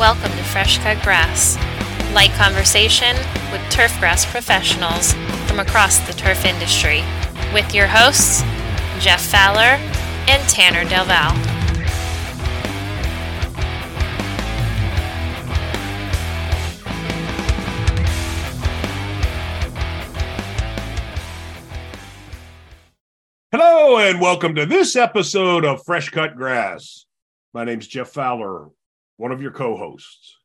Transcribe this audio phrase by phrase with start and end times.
[0.00, 1.56] Welcome to Fresh Cut Grass,
[2.14, 3.14] light conversation
[3.52, 5.12] with turf grass professionals
[5.46, 7.02] from across the turf industry,
[7.52, 8.40] with your hosts,
[8.98, 9.76] Jeff Fowler
[10.26, 11.36] and Tanner Delval.
[23.52, 27.04] Hello, and welcome to this episode of Fresh Cut Grass.
[27.52, 28.70] My name's Jeff Fowler,
[29.20, 30.38] one of your co-hosts.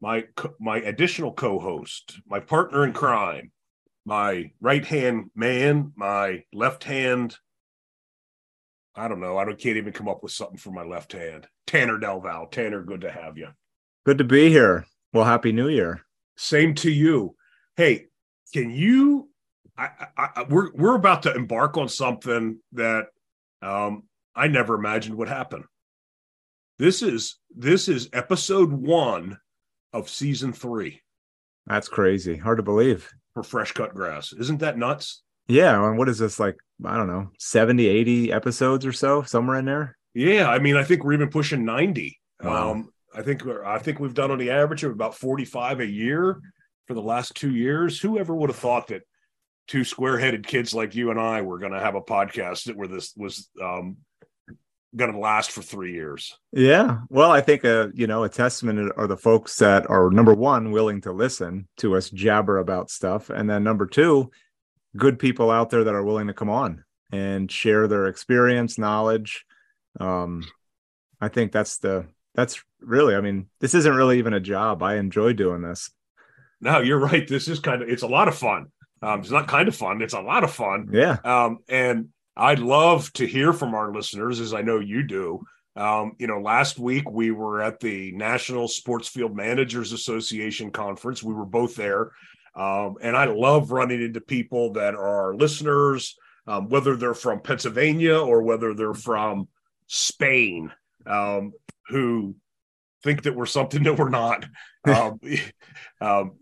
[0.00, 0.24] My
[0.58, 3.52] my additional co-host, my partner in crime,
[4.06, 7.36] my right hand man, my left hand.
[8.96, 9.36] I don't know.
[9.36, 11.46] I don't can't even come up with something for my left hand.
[11.66, 12.50] Tanner Delval.
[12.50, 13.48] Tanner, good to have you.
[14.04, 14.86] Good to be here.
[15.12, 16.00] Well, happy New Year.
[16.36, 17.36] Same to you.
[17.76, 18.06] Hey,
[18.54, 19.28] can you?
[19.76, 23.08] I, I, I, we're we're about to embark on something that
[23.60, 24.04] um,
[24.34, 25.64] I never imagined would happen.
[26.82, 29.38] This is this is episode one
[29.92, 31.00] of season three
[31.64, 32.36] That's crazy.
[32.36, 33.08] Hard to believe.
[33.34, 34.32] for Fresh Cut Grass.
[34.32, 35.22] Isn't that nuts?
[35.46, 35.80] Yeah.
[35.80, 36.56] And what is this like?
[36.84, 39.96] I don't know, 70, 80 episodes or so, somewhere in there.
[40.12, 42.18] Yeah, I mean, I think we're even pushing ninety.
[42.42, 42.72] Wow.
[42.72, 45.86] Um, I think I think we've done on the average of about forty five a
[45.86, 46.40] year
[46.88, 48.00] for the last two years.
[48.00, 49.02] Whoever would have thought that
[49.68, 52.76] two square headed kids like you and I were going to have a podcast that
[52.76, 53.98] were this was um,
[54.94, 56.36] going to last for three years.
[56.52, 56.98] Yeah.
[57.08, 60.70] Well, I think, uh, you know, a testament are the folks that are number one,
[60.70, 63.30] willing to listen to us jabber about stuff.
[63.30, 64.30] And then number two,
[64.96, 69.46] good people out there that are willing to come on and share their experience, knowledge.
[69.98, 70.44] Um,
[71.20, 74.82] I think that's the, that's really, I mean, this isn't really even a job.
[74.82, 75.90] I enjoy doing this.
[76.60, 77.26] No, you're right.
[77.26, 78.66] This is kind of it's a lot of fun.
[79.02, 80.00] Um, it's not kind of fun.
[80.00, 80.90] It's a lot of fun.
[80.92, 81.16] Yeah.
[81.24, 85.44] Um, and I'd love to hear from our listeners, as I know you do.
[85.76, 91.22] Um, you know, last week we were at the National Sports Field Managers Association conference.
[91.22, 92.12] We were both there.
[92.54, 96.16] Um, and I love running into people that are listeners,
[96.46, 99.48] um, whether they're from Pennsylvania or whether they're from
[99.86, 100.70] Spain,
[101.06, 101.52] um,
[101.88, 102.34] who
[103.02, 104.44] think that we're something that we're not.
[104.84, 105.20] Um,
[106.00, 106.32] um,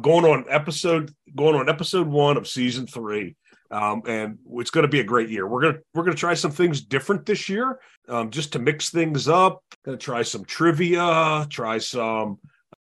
[0.00, 3.36] going on episode going on episode one of season three
[3.70, 5.46] um, and it's going to be a great year.
[5.46, 9.28] We're gonna we're gonna try some things different this year, um, just to mix things
[9.28, 9.62] up.
[9.84, 12.38] Gonna try some trivia, try some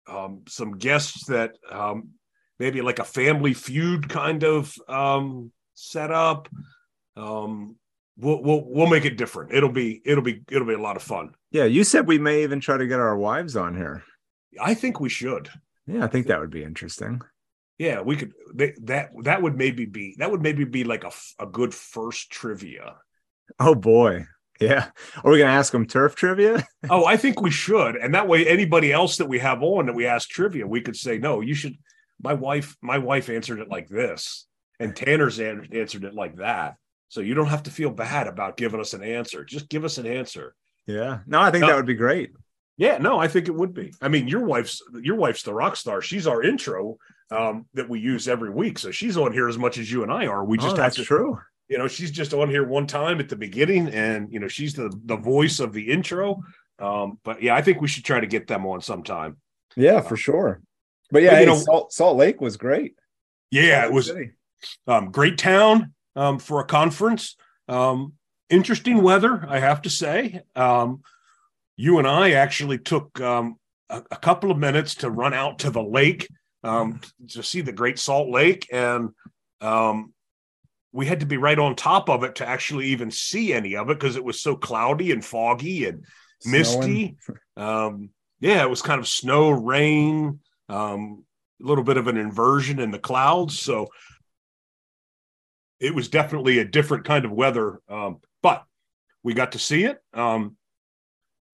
[0.07, 2.09] um, some guests that um,
[2.59, 6.47] maybe like a family feud kind of um, setup.
[7.15, 7.75] Um,
[8.17, 9.53] we'll we'll we'll make it different.
[9.53, 11.33] It'll be it'll be it'll be a lot of fun.
[11.51, 11.65] Yeah.
[11.65, 14.03] You said we may even try to get our wives on here.
[14.59, 15.49] I think we should.
[15.87, 16.05] Yeah.
[16.05, 17.21] I think that would be interesting.
[17.81, 18.33] Yeah, we could.
[18.53, 22.29] They, that that would maybe be that would maybe be like a, a good first
[22.29, 22.97] trivia.
[23.59, 24.27] Oh boy.
[24.59, 24.91] Yeah.
[25.23, 26.63] Are we gonna ask them turf trivia?
[26.91, 29.95] Oh, I think we should, and that way, anybody else that we have on that
[29.95, 31.75] we ask trivia, we could say, "No, you should."
[32.21, 34.45] My wife, my wife answered it like this,
[34.79, 36.75] and Tanner's an- answered it like that.
[37.09, 39.43] So you don't have to feel bad about giving us an answer.
[39.43, 40.53] Just give us an answer.
[40.85, 41.21] Yeah.
[41.25, 41.67] No, I think No.
[41.69, 42.29] that would be great.
[42.77, 43.91] Yeah, no, I think it would be.
[44.01, 46.01] I mean, your wife's your wife's the rock star.
[46.01, 46.97] She's our intro
[47.31, 50.11] um, that we use every week, so she's on here as much as you and
[50.11, 50.43] I are.
[50.45, 51.39] We just oh, have that's to true.
[51.69, 54.73] you know she's just on here one time at the beginning and you know she's
[54.73, 56.41] the the voice of the intro
[56.79, 59.37] um but yeah i think we should try to get them on sometime
[59.77, 60.61] Yeah, for sure.
[61.11, 62.95] But yeah, But, you hey, know- Salt, Salt Lake was great.
[63.51, 64.11] yeah it was
[64.87, 67.37] um great town um for a conference
[67.69, 68.13] um
[68.49, 71.01] interesting weather i have to say um
[71.77, 73.55] you and i actually took um
[73.89, 76.27] a, a couple of minutes to run out to the lake
[76.63, 76.99] um
[77.29, 79.09] to see the great salt lake and
[79.61, 80.13] um
[80.93, 83.89] we had to be right on top of it to actually even see any of
[83.89, 86.03] it because it was so cloudy and foggy and
[86.45, 87.15] misty.
[87.55, 91.23] Um, yeah, it was kind of snow, rain, um,
[91.61, 93.59] a little bit of an inversion in the clouds.
[93.59, 93.87] So
[95.79, 97.79] it was definitely a different kind of weather.
[97.87, 98.65] Um, but
[99.23, 100.57] we got to see it um,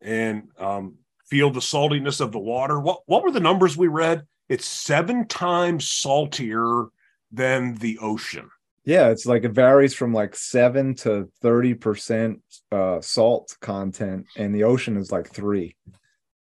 [0.02, 0.96] and um,
[1.30, 2.80] feel the saltiness of the water.
[2.80, 4.26] What what were the numbers we read?
[4.50, 6.86] It's seven times saltier
[7.32, 8.50] than the ocean.
[8.86, 12.42] Yeah, it's like it varies from like seven to thirty percent
[12.72, 15.76] uh salt content, and the ocean is like three.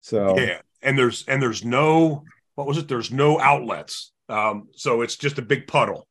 [0.01, 2.87] So Yeah, and there's and there's no what was it?
[2.87, 6.07] There's no outlets, um, so it's just a big puddle.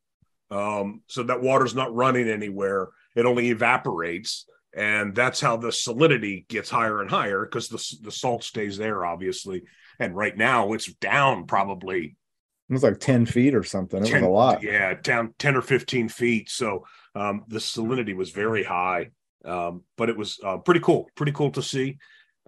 [0.51, 6.47] Um, so that water's not running anywhere; it only evaporates, and that's how the salinity
[6.49, 9.63] gets higher and higher because the the salt stays there, obviously.
[9.99, 12.17] And right now, it's down probably
[12.69, 14.03] it was like ten feet or something.
[14.03, 14.63] It 10 was a lot.
[14.63, 16.51] Yeah, down 10 or 15 feet.
[16.51, 16.85] So
[17.15, 19.11] um, the salinity was very high,
[19.45, 21.99] um, but it was uh, pretty cool, pretty cool to see.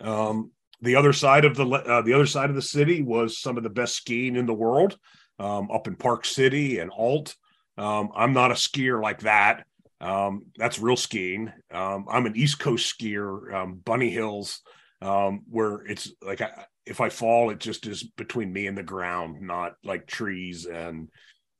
[0.01, 0.51] Um,
[0.81, 3.63] the other side of the uh, the other side of the city was some of
[3.63, 4.99] the best skiing in the world,
[5.39, 7.37] um, up in Park City and alt
[7.77, 9.67] Um, I'm not a skier like that.
[10.05, 11.51] Um, that's real skiing.
[11.73, 14.61] Um, I'm an East Coast skier, um, Bunny Hills,
[15.01, 18.83] um, where it's like I, if I fall, it just is between me and the
[18.83, 21.09] ground, not like trees and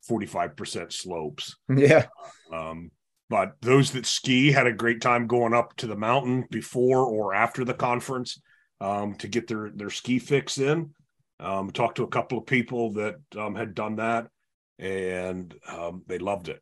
[0.09, 1.55] 45% slopes.
[1.75, 2.05] Yeah.
[2.53, 2.91] Um,
[3.27, 7.33] but those that ski had a great time going up to the mountain before or
[7.33, 8.39] after the conference
[8.79, 10.91] um, to get their their ski fix in.
[11.39, 14.27] Um, talked to a couple of people that um, had done that,
[14.77, 16.61] and um, they loved it.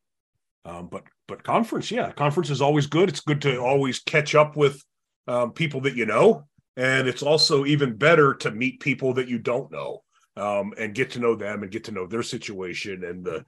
[0.63, 1.03] Um, but
[1.33, 3.09] but conference, yeah, conference is always good.
[3.09, 4.83] It's good to always catch up with
[5.27, 6.45] um, people that you know,
[6.77, 10.03] and it's also even better to meet people that you don't know
[10.35, 13.43] and get to know them and get to know their situation and the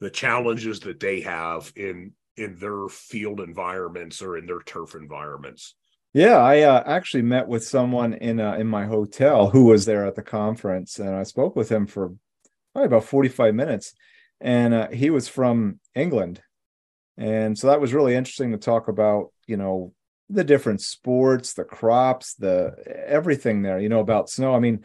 [0.00, 5.76] the challenges that they have in in their field environments or in their turf environments.
[6.14, 10.06] Yeah, I uh, actually met with someone in uh, in my hotel who was there
[10.06, 12.14] at the conference, and I spoke with him for
[12.72, 13.94] probably about forty five minutes,
[14.40, 16.42] and uh, he was from England,
[17.18, 19.92] and so that was really interesting to talk about, you know,
[20.30, 22.74] the different sports, the crops, the
[23.06, 24.54] everything there, you know, about snow.
[24.54, 24.84] I mean,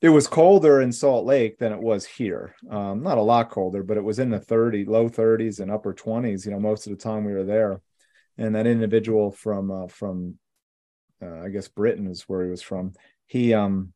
[0.00, 2.54] it was colder in Salt Lake than it was here.
[2.70, 5.92] Um, not a lot colder, but it was in the 30, low 30s and upper
[5.92, 7.80] 20s, you know, most of the time we were there.
[8.38, 10.38] And that individual from uh, from
[11.22, 12.94] uh, I guess Britain is where he was from.
[13.26, 13.92] He um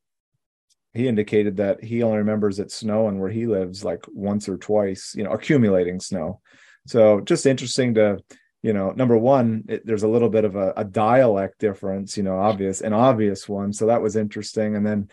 [0.92, 5.14] he indicated that he only remembers it snowing where he lives like once or twice,
[5.16, 6.40] you know, accumulating snow.
[6.86, 8.18] So just interesting to,
[8.62, 12.22] you know, number one, it, there's a little bit of a, a dialect difference, you
[12.22, 13.72] know, obvious, an obvious one.
[13.72, 14.76] So that was interesting.
[14.76, 15.08] And then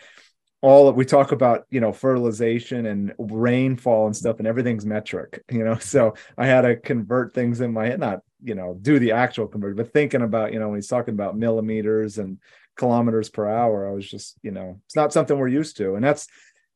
[0.60, 5.64] all we talk about you know fertilization and rainfall and stuff and everything's metric you
[5.64, 9.12] know so i had to convert things in my head not you know do the
[9.12, 12.38] actual conversion but thinking about you know when he's talking about millimeters and
[12.76, 16.04] kilometers per hour i was just you know it's not something we're used to and
[16.04, 16.26] that's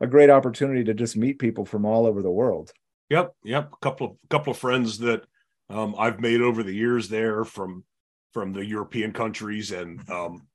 [0.00, 2.72] a great opportunity to just meet people from all over the world
[3.12, 5.22] yep yep a couple of couple of friends that
[5.70, 7.84] um, i've made over the years there from
[8.32, 10.46] from the european countries and um,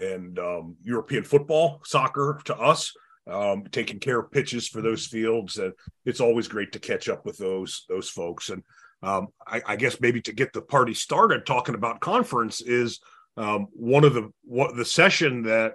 [0.00, 2.92] and um, European football, soccer to us,
[3.26, 5.72] um, taking care of pitches for those fields, and
[6.04, 8.48] it's always great to catch up with those those folks.
[8.48, 8.62] And
[9.02, 13.00] um, I, I, guess maybe to get the party started, talking about conference is
[13.36, 15.74] um, one of the what the session that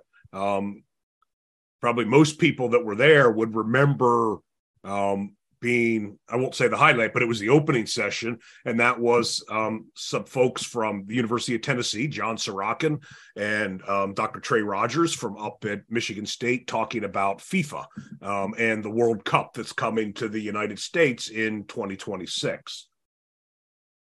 [1.82, 4.38] probably most people that were there would remember
[4.84, 8.38] um, being i won't say the highlight but it was the opening session.
[8.66, 13.02] And that was um, some folks from the university of tennessee john sorochan
[13.38, 17.86] and um, dr trey rogers from up at michigan state talking about fifa
[18.22, 22.90] um, and the world cup that's coming to the united states in 2026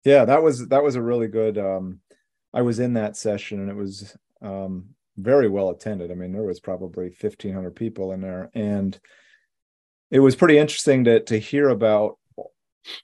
[0.03, 1.99] yeah that was that was a really good um,
[2.51, 6.11] i was in that session and it was um, very well attended.
[6.11, 8.49] I mean there was probably 1500 people in there.
[8.53, 8.99] And
[10.13, 12.19] it was pretty interesting to to hear about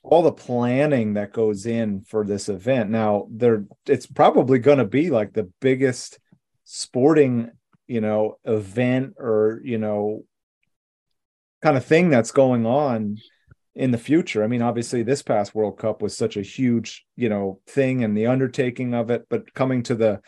[0.04, 2.88] all the planning that goes in for this event.
[2.88, 6.20] Now, there it's probably going to be like the biggest
[6.62, 7.50] sporting,
[7.88, 10.24] you know, event or, you know,
[11.62, 13.18] kind of thing that's going on
[13.74, 14.44] in the future.
[14.44, 18.16] I mean, obviously this past World Cup was such a huge, you know, thing and
[18.16, 20.20] the undertaking of it, but coming to the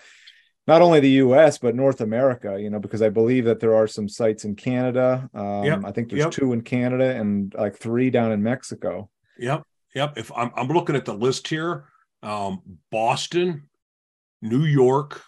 [0.66, 1.58] not only the U.S.
[1.58, 2.56] but North America.
[2.60, 5.28] You know, because I believe that there are some sites in Canada.
[5.34, 5.82] Um, yep.
[5.84, 6.30] I think there's yep.
[6.30, 9.10] two in Canada and like three down in Mexico.
[9.38, 9.62] Yep,
[9.94, 10.14] yep.
[10.16, 11.86] If I'm I'm looking at the list here,
[12.22, 13.68] um, Boston,
[14.40, 15.22] New York,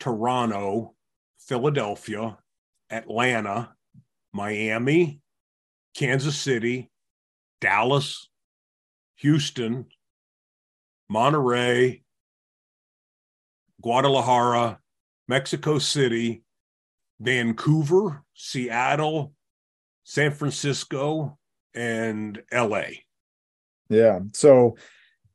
[0.00, 0.94] Toronto,
[1.38, 2.38] Philadelphia,
[2.90, 3.74] Atlanta,
[4.32, 5.20] Miami,
[5.94, 6.90] Kansas City,
[7.60, 8.28] Dallas,
[9.16, 9.86] Houston,
[11.10, 12.02] Monterrey,
[13.82, 14.78] Guadalajara,
[15.28, 16.42] Mexico City,
[17.20, 19.32] Vancouver, Seattle,
[20.04, 21.38] San Francisco,
[21.74, 22.84] and LA.
[23.88, 24.20] Yeah.
[24.32, 24.76] So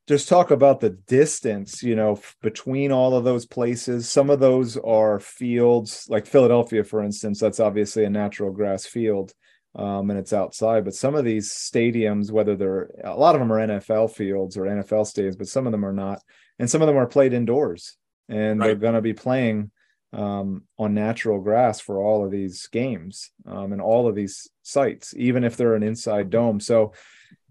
[0.06, 4.08] just talk about the distance, you know, between all of those places.
[4.08, 9.32] Some of those are fields, like Philadelphia, for instance, that's obviously a natural grass field.
[9.76, 10.84] Um, and it's outside.
[10.84, 14.64] But some of these stadiums, whether they're a lot of them are NFL fields or
[14.64, 16.20] NFL stadiums, but some of them are not,
[16.60, 17.96] and some of them are played indoors
[18.28, 18.66] and right.
[18.66, 19.70] they're going to be playing
[20.12, 25.14] um, on natural grass for all of these games um, and all of these sites,
[25.16, 26.60] even if they're an inside dome.
[26.60, 26.92] So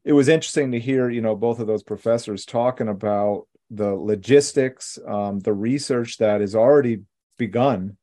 [0.06, 5.00] it was interesting to hear, you know, both of those professors talking about the logistics,
[5.08, 7.02] um, the research that is already
[7.38, 7.98] begun,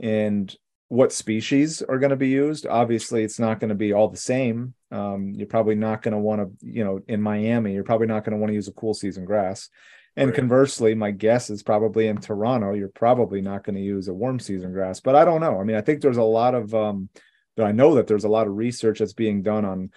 [0.00, 0.54] and
[0.88, 2.66] what species are going to be used.
[2.66, 4.74] Obviously, it's not going to be all the same.
[4.90, 8.24] Um, you're probably not going to want to, you know, in Miami, you're probably not
[8.24, 9.68] going to want to use a cool season grass
[10.16, 10.36] And Right.
[10.36, 14.38] conversely, my guess is probably in Toronto, you're probably not going to use a warm
[14.38, 15.00] season grass.
[15.00, 15.60] But I don't know.
[15.60, 17.08] I mean, I think there's a lot of um
[17.58, 19.90] I know that there's a lot of research that's being done on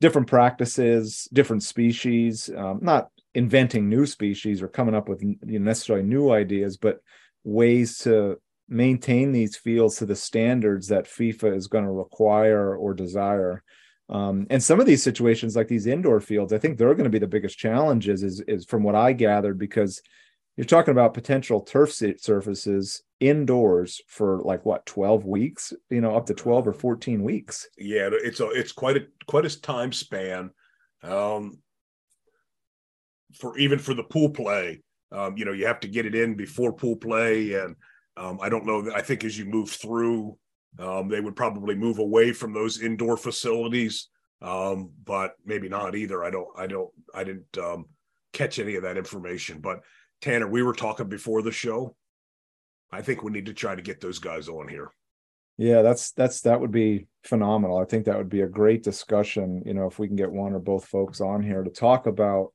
[0.00, 5.58] different practices, different species, um, not inventing new species or coming up with you know,
[5.58, 7.00] necessarily new ideas, but
[7.44, 12.94] ways to maintain these fields to the standards that FIFA is going to require or
[12.94, 13.62] desire.
[14.08, 17.10] Um, and some of these situations, like these indoor fields, I think they're going to
[17.10, 18.22] be the biggest challenges.
[18.22, 20.00] Is is from what I gathered because
[20.58, 26.26] you're talking about potential turf surfaces indoors for like what 12 weeks you know up
[26.26, 30.50] to 12 or 14 weeks yeah it's a it's quite a quite a time span
[31.02, 31.58] um
[33.34, 36.34] for even for the pool play um you know you have to get it in
[36.34, 37.74] before pool play and
[38.16, 40.36] um i don't know i think as you move through
[40.78, 44.08] um they would probably move away from those indoor facilities
[44.42, 47.86] um but maybe not either i don't i don't i didn't um
[48.32, 49.80] catch any of that information but
[50.20, 51.94] tanner we were talking before the show
[52.90, 54.90] I think we need to try to get those guys on here.
[55.56, 57.78] Yeah, that's that's that would be phenomenal.
[57.78, 60.52] I think that would be a great discussion, you know, if we can get one
[60.52, 62.52] or both folks on here to talk about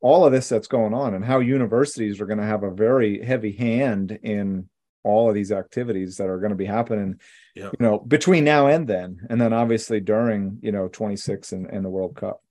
[0.00, 3.24] all of this that's going on and how universities are going to have a very
[3.24, 4.68] heavy hand in
[5.08, 7.18] all of these activities that are going to be happening
[7.54, 7.70] yeah.
[7.78, 11.84] you know between now and then and then obviously during you know 26 and, and
[11.84, 12.42] the world cup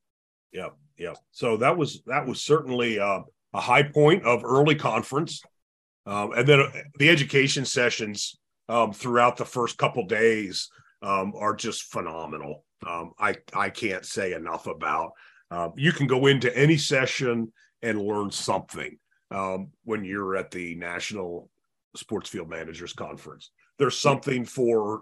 [0.52, 3.22] yeah yeah so that was that was certainly uh,
[3.54, 5.42] a high point of early conference
[6.08, 8.38] um, and then uh, the education sessions
[8.70, 10.70] um, throughout the first couple days
[11.02, 12.64] um, are just phenomenal.
[12.88, 15.12] Um, I I can't say enough about.
[15.52, 18.98] Um, you can go into any session and learn something
[19.32, 21.50] um, when you're at the National
[21.98, 23.52] Sports Field Managers Conference.
[23.78, 25.02] There's something for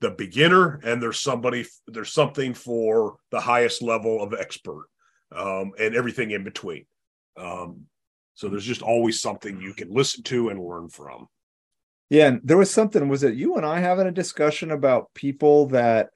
[0.00, 4.86] the beginner, and there's somebody there's something for the highest level of expert,
[5.30, 6.84] and everything in between.
[7.36, 7.86] Um,
[8.34, 11.28] so there's just always something you can listen to and learn from.
[12.10, 13.08] Yeah, and there was something.
[13.08, 16.10] Was it you and I having a discussion about people that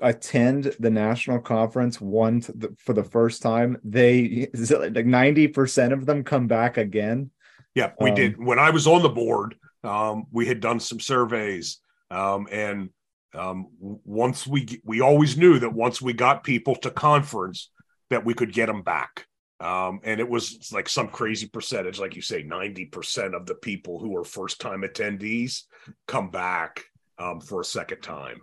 [0.00, 2.40] attend the national conference one
[2.78, 3.78] for the first time?
[3.84, 7.30] They like ninety percent of them come back again.
[7.74, 8.38] Yeah, we um, did.
[8.38, 11.78] When I was on the board, um, we had done some surveys,
[12.10, 12.90] um, and
[13.34, 17.70] um, once we we always knew that once we got people to conference,
[18.10, 19.26] that we could get them back.
[19.60, 24.00] Um, and it was like some crazy percentage, like you say, 90% of the people
[24.00, 25.62] who are first time attendees
[26.08, 26.84] come back
[27.16, 28.40] um, for a second time.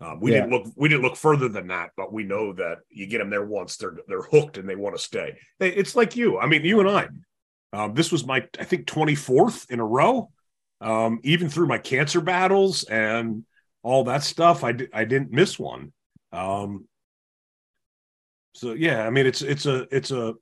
[0.00, 0.40] Um, we yeah.
[0.40, 3.30] didn't look we didn't look further than that, but we know that you get them
[3.30, 5.38] there once, they're they're hooked and they want to stay.
[5.60, 6.38] It's like you.
[6.38, 7.08] I mean, you and I.
[7.76, 10.30] Um, this was my I think 24th in a row.
[10.80, 13.44] Um, even through my cancer battles and
[13.82, 15.92] all that stuff, I I didn't miss one.
[16.32, 16.86] Um,
[18.54, 20.34] so yeah, I mean it's it's a it's a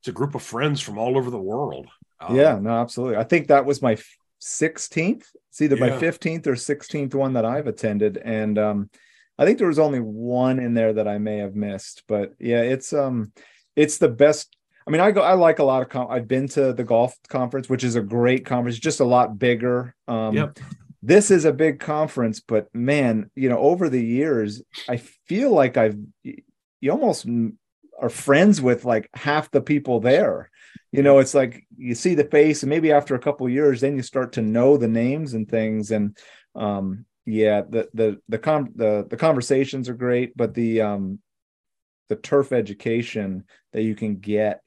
[0.00, 1.88] it's a group of friends from all over the world.
[2.20, 3.16] Um, yeah, no, absolutely.
[3.16, 3.96] I think that was my
[4.42, 5.24] 16th.
[5.50, 5.86] It's either yeah.
[5.86, 8.18] my 15th or 16th one that I've attended.
[8.18, 8.90] And um,
[9.38, 12.04] I think there was only one in there that I may have missed.
[12.06, 13.32] But yeah, it's um
[13.76, 14.56] it's the best.
[14.86, 17.14] I mean, I go I like a lot of com- I've been to the golf
[17.28, 19.94] conference, which is a great conference, just a lot bigger.
[20.08, 20.58] Um yep.
[21.02, 25.76] this is a big conference, but man, you know, over the years, I feel like
[25.76, 27.26] I've you almost
[28.00, 30.50] are friends with like half the people there
[30.94, 33.96] you know it's like you see the face and maybe after a couple years then
[33.96, 36.16] you start to know the names and things and
[36.54, 41.18] um yeah the the the com the, the conversations are great but the um
[42.08, 44.60] the turf education that you can get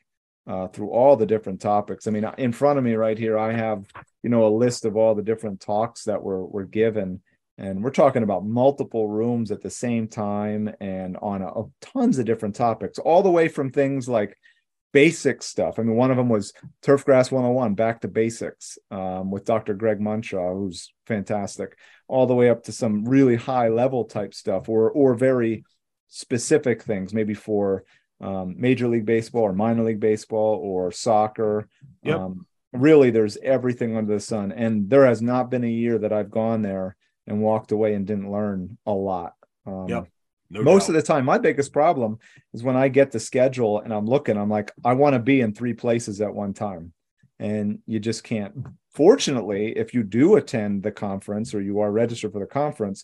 [0.48, 2.08] uh, through all the different topics.
[2.08, 3.86] I mean, in front of me right here, I have
[4.24, 7.22] you know a list of all the different talks that were were given,
[7.58, 12.20] and we're talking about multiple rooms at the same time and on a, a, tons
[12.20, 14.38] of different topics all the way from things like
[14.94, 19.46] basic stuff i mean one of them was turfgrass 101 back to basics um, with
[19.46, 21.78] dr greg munshaw who's fantastic
[22.08, 25.64] all the way up to some really high level type stuff or or very
[26.08, 27.84] specific things maybe for
[28.22, 31.68] um, major league baseball or minor league baseball or soccer
[32.04, 32.20] yep.
[32.20, 36.12] Um, really there's everything under the sun and there has not been a year that
[36.12, 36.98] i've gone there
[37.28, 39.34] and walked away and didn't learn a lot.
[39.66, 40.08] Um, yep.
[40.50, 40.90] No most doubt.
[40.90, 42.20] of the time, my biggest problem
[42.54, 45.42] is when I get the schedule and I'm looking, I'm like, I want to be
[45.42, 46.94] in three places at one time.
[47.38, 48.54] And you just can't.
[48.94, 53.04] Fortunately, if you do attend the conference or you are registered for the conference,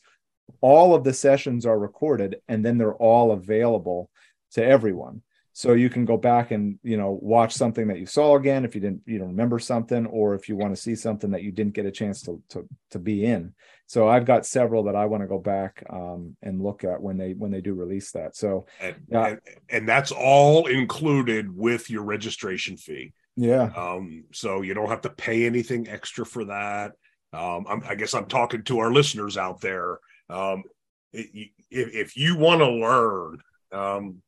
[0.62, 4.10] all of the sessions are recorded and then they're all available
[4.54, 5.22] to everyone.
[5.56, 8.74] so you can go back and you know watch something that you saw again if
[8.74, 11.52] you didn't you know remember something or if you want to see something that you
[11.52, 13.54] didn't get a chance to to, to be in.
[13.86, 17.18] So i've got several that i want to go back um, and look at when
[17.18, 18.36] they when they do release that.
[18.36, 19.28] So and, yeah.
[19.28, 23.14] and, and that's all included with your registration fee.
[23.36, 23.70] Yeah.
[23.76, 26.94] Um so you don't have to pay anything extra for that.
[27.32, 30.00] Um i guess i'm talking to our listeners out there.
[30.30, 30.64] Um
[31.12, 33.38] if, if you want to learn
[33.72, 34.24] um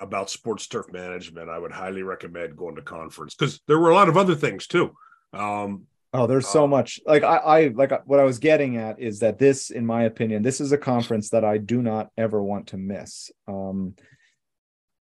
[0.00, 3.94] about sports turf management, I would highly recommend going to conference because there were a
[3.94, 4.94] lot of other things too.
[5.32, 7.00] Um, oh, there's so uh, much.
[7.06, 10.42] Like I, I like what I was getting at is that this, in my opinion,
[10.42, 13.30] this is a conference that I do not ever want to miss.
[13.46, 13.94] Um,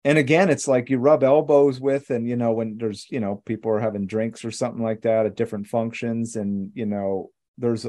[0.04, 3.42] and again, it's like you rub elbows with, and you know when there's you know
[3.44, 7.86] people are having drinks or something like that at different functions, and you know there's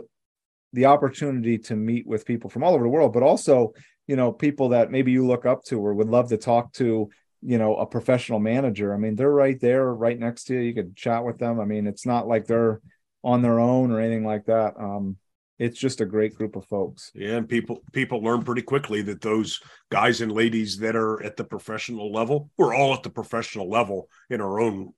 [0.74, 3.74] the opportunity to meet with people from all over the world, but also
[4.10, 7.12] you know people that maybe you look up to or would love to talk to
[7.44, 8.92] you know a professional manager.
[8.92, 10.62] I mean they're right there right next to you.
[10.62, 11.60] You could chat with them.
[11.60, 12.82] I mean it's not like they're
[13.24, 14.74] on their own or anything like that.
[14.80, 15.18] Um
[15.60, 17.12] it's just a great group of folks.
[17.13, 19.60] Yeah and people people learn pretty quickly that those
[19.92, 24.10] guys and ladies that are at the professional level we're all at the professional level
[24.32, 24.92] in our own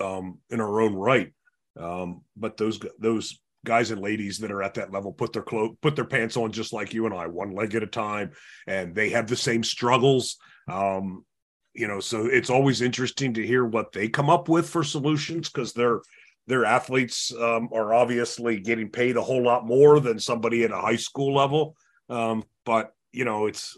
[0.00, 1.30] um in our own right.
[1.78, 5.76] Um but those those guys and ladies that are at that level put their clothes
[5.82, 8.30] put their pants on just like you and I one leg at a time
[8.66, 10.36] and they have the same struggles.
[10.68, 11.24] Um
[11.74, 15.50] you know so it's always interesting to hear what they come up with for solutions
[15.50, 16.00] because their
[16.46, 20.80] their athletes um, are obviously getting paid a whole lot more than somebody at a
[20.80, 21.76] high school level.
[22.08, 23.76] Um, but you know it's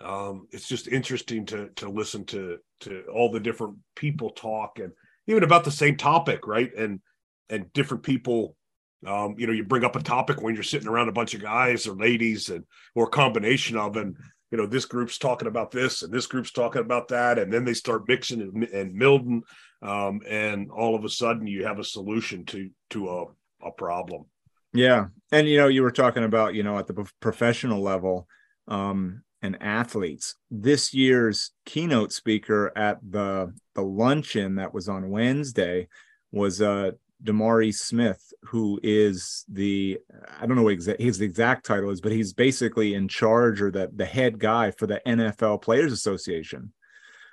[0.00, 4.92] um, it's just interesting to to listen to to all the different people talk and
[5.26, 6.70] even about the same topic right?
[6.76, 7.00] And
[7.48, 8.56] and different people
[9.06, 11.42] um, you know, you bring up a topic when you're sitting around a bunch of
[11.42, 14.16] guys or ladies and or a combination of and
[14.50, 17.64] you know this group's talking about this and this group's talking about that and then
[17.64, 19.42] they start mixing and, and milding
[19.80, 23.24] um, and all of a sudden you have a solution to to a,
[23.66, 24.26] a problem.
[24.72, 25.06] Yeah.
[25.32, 28.28] And you know you were talking about you know at the professional level
[28.68, 30.36] um, and athletes.
[30.50, 35.88] This year's keynote speaker at the the luncheon that was on wednesday
[36.30, 36.90] was uh
[37.24, 39.98] DeMaurice Smith, who is the
[40.40, 43.70] I don't know what exa- his exact title is, but he's basically in charge or
[43.70, 46.72] the the head guy for the NFL Players Association.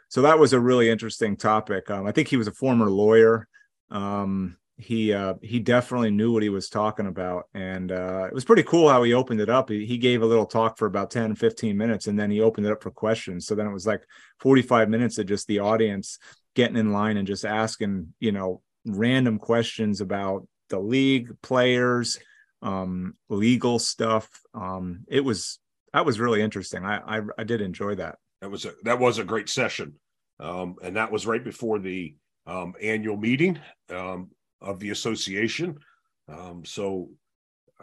[0.09, 1.89] So that was a really interesting topic.
[1.91, 3.47] Um, I think he was a former lawyer.
[3.91, 8.45] Um, he uh, he definitely knew what he was talking about, and uh, it was
[8.45, 9.69] pretty cool how he opened it up.
[9.69, 12.65] He, he gave a little talk for about 10, 15 minutes, and then he opened
[12.65, 13.45] it up for questions.
[13.45, 14.01] So then it was like
[14.39, 16.17] 45 minutes of just the audience
[16.55, 18.61] getting in line and just asking, you know,
[18.95, 22.19] random questions about the league, players,
[22.61, 24.29] um, legal stuff.
[24.53, 25.59] Um, it was
[25.93, 26.85] that was really interesting.
[26.85, 28.15] I, I, I did enjoy that.
[28.41, 29.95] That was a that was a great session,
[30.39, 34.29] um, and that was right before the um, annual meeting um,
[34.61, 35.77] of the association.
[36.27, 37.09] Um, so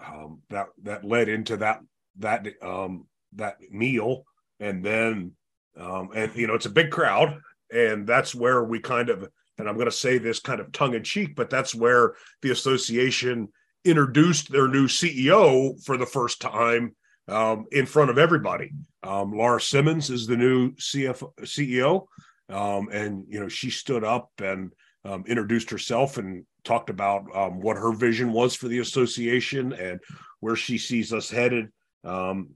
[0.05, 1.81] um, that that led into that
[2.19, 4.25] that um, that meal,
[4.61, 5.33] and then
[5.79, 7.41] um, and you know it's a big crowd,
[7.73, 10.95] and that's where we kind of and I'm going to say this kind of tongue
[10.95, 13.49] in cheek, but that's where the association
[13.85, 16.95] introduced their new CEO for the first time
[17.29, 18.73] um, in front of everybody.
[19.03, 22.07] Um, Laura Simmons is the new CF, CEO,
[22.49, 24.73] um, and you know she stood up and
[25.05, 30.01] um, introduced herself and talked about um, what her vision was for the association and
[30.41, 31.73] where she sees us headed.
[32.05, 32.51] Um,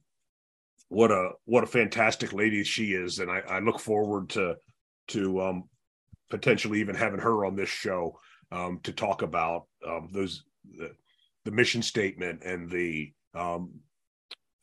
[0.89, 4.57] what a what a fantastic lady she is, and I, I look forward to
[5.09, 5.41] to
[6.31, 8.19] potentially even having her on this show
[8.53, 10.45] um, to talk about um, those
[10.77, 10.93] the,
[11.45, 13.73] the, mission statement and the um,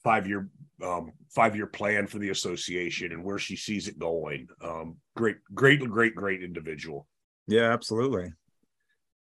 [0.04, 0.50] five year
[0.84, 4.48] um, five year plan for the association and where she sees it going.
[4.64, 7.08] Um, great, great, great, great individual.
[7.48, 8.34] Yeah, absolutely.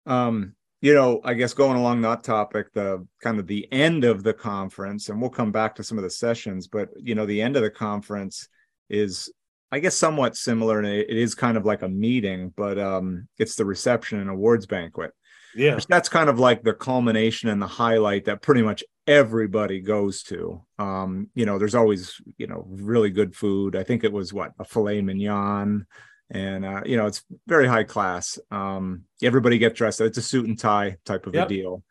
[0.06, 4.24] Um, you know, I guess going along that topic, the kind of the end of
[4.24, 7.42] the conference, and we'll come back to some of the sessions, but you know, the
[7.42, 8.48] end of the conference
[8.90, 9.32] is
[9.72, 13.56] I guess somewhat similar, and it is kind of like a meeting, but um, it's
[13.56, 15.12] the reception and awards banquet.
[15.56, 20.24] Yeah, that's kind of like the culmination and the highlight that pretty much everybody goes
[20.24, 20.64] to.
[20.78, 23.76] Um, you know, there's always you know really good food.
[23.76, 25.86] I think it was what a filet mignon,
[26.30, 28.40] and uh, you know it's very high class.
[28.52, 30.00] Um, everybody gets dressed.
[30.00, 31.48] It's a suit and tie type of yep.
[31.48, 31.84] a deal.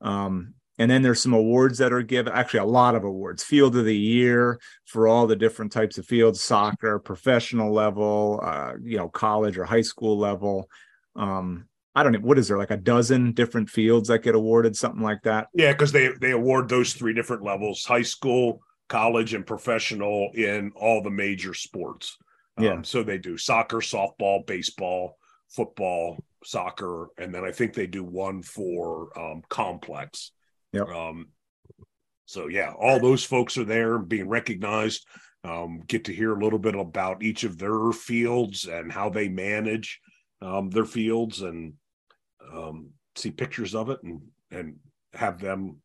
[0.00, 3.44] Um, and then there's some awards that are given, actually, a lot of awards.
[3.44, 8.72] Field of the Year for all the different types of fields soccer, professional level, uh,
[8.82, 10.68] you know, college or high school level.
[11.14, 14.74] Um, I don't know what is there like a dozen different fields that get awarded,
[14.74, 15.48] something like that.
[15.54, 20.72] Yeah, because they they award those three different levels: high school, college, and professional in
[20.74, 22.16] all the major sports.
[22.58, 22.82] Yeah.
[22.82, 28.42] so they do soccer, softball, baseball, football, soccer, and then I think they do one
[28.42, 30.32] for um, complex.
[30.72, 30.88] Yep.
[30.88, 31.28] Um,
[32.26, 35.06] so yeah, all those folks are there being recognized.
[35.44, 39.28] Um, get to hear a little bit about each of their fields and how they
[39.28, 40.00] manage
[40.40, 41.74] um, their fields, and
[42.52, 44.76] um, see pictures of it, and and
[45.14, 45.76] have them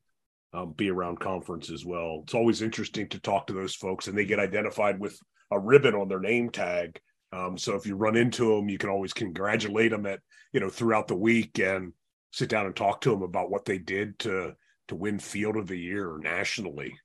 [0.54, 2.21] um, be around conference as well.
[2.23, 5.19] It's always interesting to talk to those folks, and they get identified with
[5.52, 7.00] a ribbon on their name tag.
[7.34, 10.19] Um, so if you run into them, you can always congratulate them at
[10.54, 11.93] you know throughout the week and
[12.32, 14.54] sit down and talk to them about what they did to
[14.88, 16.97] to win Field of the Year nationally.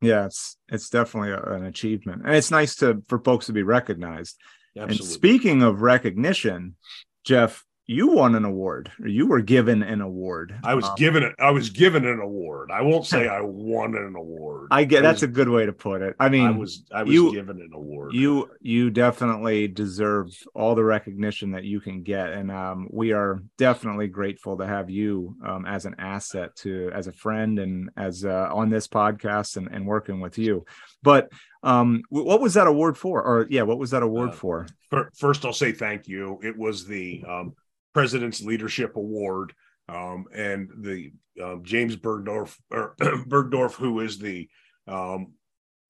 [0.00, 3.62] Yeah, it's it's definitely a, an achievement, and it's nice to for folks to be
[3.62, 4.36] recognized.
[4.76, 5.04] Absolutely.
[5.04, 6.76] And speaking of recognition,
[7.24, 10.58] Jeff, you won an award, or you were given an award.
[10.64, 11.34] I was Um, given it.
[11.38, 12.70] I was given an award.
[12.72, 14.68] I won't say I won an award.
[14.72, 16.16] I get I that's was- a good way to put it.
[16.18, 18.12] I mean, I was I was you- given an award.
[18.12, 23.40] you you definitely deserve all the recognition that you can get and um, we are
[23.58, 28.24] definitely grateful to have you um, as an asset to as a friend and as
[28.24, 30.64] uh, on this podcast and, and working with you
[31.02, 31.30] but
[31.62, 34.66] um, what was that award for or yeah what was that award Uh, for
[35.14, 36.38] First, I'll say thank you.
[36.42, 37.54] It was the um,
[37.96, 39.54] President's Leadership Award,
[39.88, 44.50] um, and the um, James Bergdorf, or Bergdorf, who is the
[44.86, 45.32] um,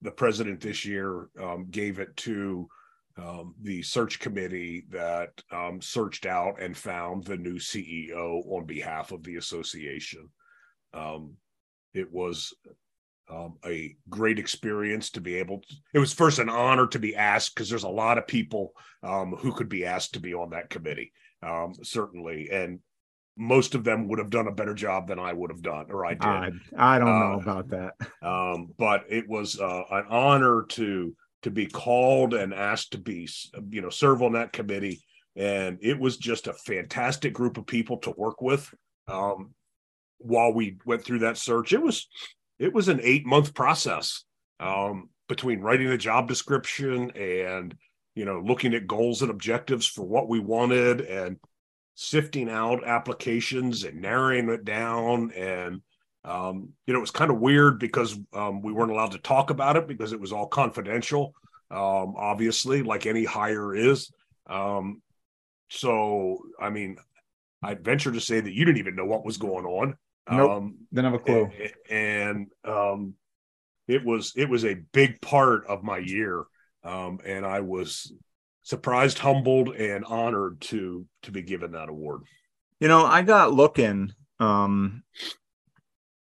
[0.01, 2.69] the president this year, um, gave it to
[3.17, 9.11] um, the search committee that um, searched out and found the new CEO on behalf
[9.11, 10.29] of the association.
[11.93, 12.53] It was
[13.65, 17.53] a great experience to be able to, it was first an honor to be asked
[17.53, 18.71] because there's a lot of people
[19.03, 21.11] who could be asked to be on that committee
[21.43, 22.49] um, certainly.
[22.51, 22.79] And
[23.37, 26.07] most of them would have done a better job than i would have done or
[26.07, 26.23] i did.
[26.23, 26.49] I,
[26.95, 27.93] I don't know Uh, about that.
[28.23, 33.29] um, but it was uh, an honor to to be called and asked to be
[33.69, 35.03] you know serve on that committee.
[35.35, 38.73] And it was just a fantastic group of people to work with
[39.07, 39.53] um,
[40.17, 41.73] while we went through that search.
[41.73, 42.07] It was
[42.57, 44.23] it was an eight month process
[44.59, 47.75] um, between writing the job description and
[48.17, 51.37] you know looking at goals and objectives for what we wanted and
[51.95, 55.81] sifting out applications and narrowing it down and
[56.27, 59.49] um, you know, it was kind of weird because um, we weren't allowed to talk
[59.49, 61.33] about it because it was all confidential,
[61.71, 64.11] um, obviously, like any hire is.
[64.45, 65.01] Um,
[65.69, 66.97] so, I mean,
[67.63, 69.97] I'd venture to say that you didn't even know what was going on.
[70.29, 70.51] Nope.
[70.51, 73.13] Um, didn't have a clue a- and um,
[73.87, 76.43] it was it was a big part of my year,
[76.87, 78.11] um, and I was
[78.63, 82.21] surprised, humbled, and honored to to be given that award.
[82.79, 85.03] You know, I got looking um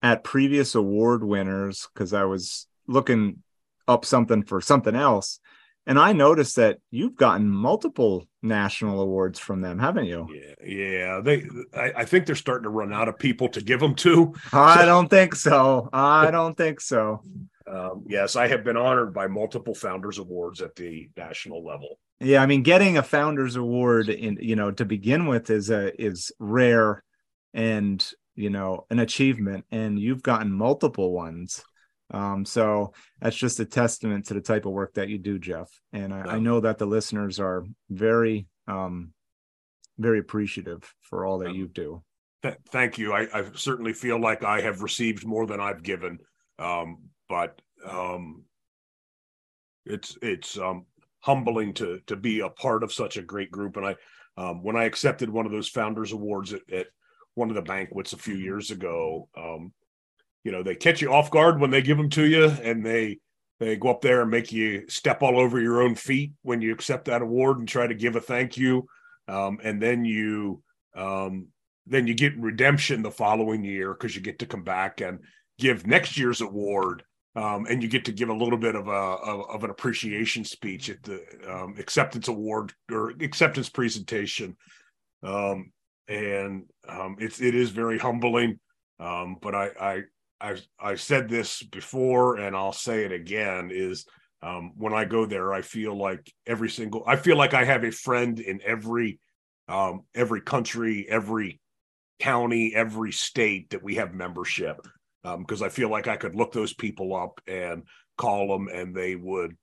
[0.02, 3.42] at previous award winners because I was looking
[3.86, 5.40] up something for something else.
[5.86, 10.28] And I noticed that you've gotten multiple national awards from them, haven't you?
[10.32, 11.20] Yeah, yeah.
[11.20, 11.44] They,
[11.74, 14.34] I, I think they're starting to run out of people to give them to.
[14.52, 15.88] I don't think so.
[15.92, 17.22] I don't think so.
[17.66, 21.98] Um, yes, I have been honored by multiple Founders Awards at the national level.
[22.20, 26.00] Yeah, I mean, getting a founders award in you know to begin with is a
[26.02, 27.02] is rare,
[27.54, 31.62] and you know an achievement, and you've gotten multiple ones.
[32.12, 35.70] Um, so that's just a testament to the type of work that you do, Jeff.
[35.92, 39.12] And I, I know that the listeners are very, um,
[39.96, 41.58] very appreciative for all that Yeah.
[41.58, 42.02] you do.
[42.42, 43.12] Th- thank you.
[43.12, 46.18] I, I certainly feel like I have received more than I've given,
[46.58, 46.98] um,
[47.30, 48.42] but um,
[49.86, 50.84] it's it's um,
[51.20, 53.78] humbling to to be a part of such a great group.
[53.78, 53.96] And I,
[54.36, 56.88] um, when I accepted one of those Founders Awards at, at
[57.34, 59.72] one of the banquets a few years ago, um,
[60.44, 63.18] you know, they catch you off guard when they give them to you, and they
[63.60, 66.72] they go up there and make you step all over your own feet when you
[66.72, 68.86] accept that award and try to give a thank you,
[69.28, 70.62] um, and then you
[70.96, 71.46] um,
[71.86, 75.20] then you get redemption the following year because you get to come back and
[75.60, 77.04] give next year's award
[77.36, 80.44] um, and you get to give a little bit of a of, of an appreciation
[80.44, 84.56] speech at the um, acceptance award or acceptance presentation
[85.22, 85.72] um,
[86.08, 88.58] and um, it's it is very humbling
[88.98, 90.02] um, but I, I
[90.40, 94.06] I I said this before and I'll say it again is
[94.42, 97.84] um, when I go there I feel like every single I feel like I have
[97.84, 99.20] a friend in every
[100.16, 101.60] every country every
[102.20, 104.86] county, every state that we have membership.
[105.22, 107.84] Because I feel like I could look those people up and
[108.16, 109.56] call them, and they would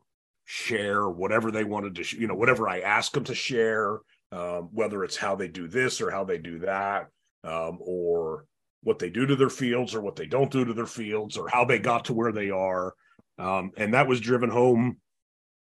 [0.46, 4.00] share whatever they wanted to, sh- you know, whatever I ask them to share,
[4.32, 7.08] um, whether it's how they do this or how they do that,
[7.44, 8.46] um, or
[8.84, 11.50] what they do to their fields or what they don't do to their fields or
[11.50, 12.94] how they got to where they are.
[13.38, 14.98] Um, and that was driven home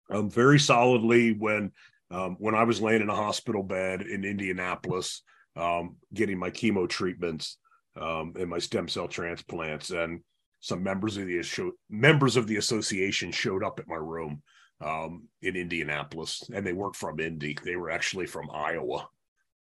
[0.10, 1.72] um, very solidly when
[2.10, 5.22] um, when I was laying in a hospital bed in Indianapolis,
[5.56, 7.58] um, getting my chemo treatments
[8.00, 10.22] um, and my stem cell transplants, and
[10.60, 14.42] some members of the members of the association showed up at my room
[14.80, 19.08] um, in Indianapolis, and they weren't from Indy; they were actually from Iowa.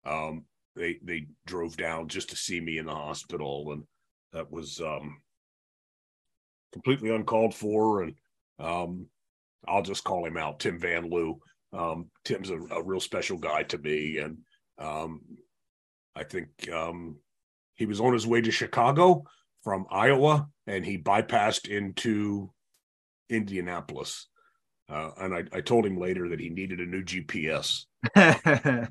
[0.05, 3.85] Um, they they drove down just to see me in the hospital, and
[4.33, 5.21] that was um,
[6.73, 8.03] completely uncalled for.
[8.03, 8.15] And
[8.59, 9.07] um,
[9.67, 11.39] I'll just call him out, Tim Van Loo.
[11.73, 14.39] Um, Tim's a, a, real special guy to me, and
[14.79, 15.21] um,
[16.15, 17.17] I think um,
[17.77, 19.25] he was on his way to Chicago
[19.63, 22.51] from Iowa, and he bypassed into
[23.29, 24.29] Indianapolis.
[24.89, 27.87] Uh, and I, I, told him later that he needed a new GPS.
[28.17, 28.87] yeah.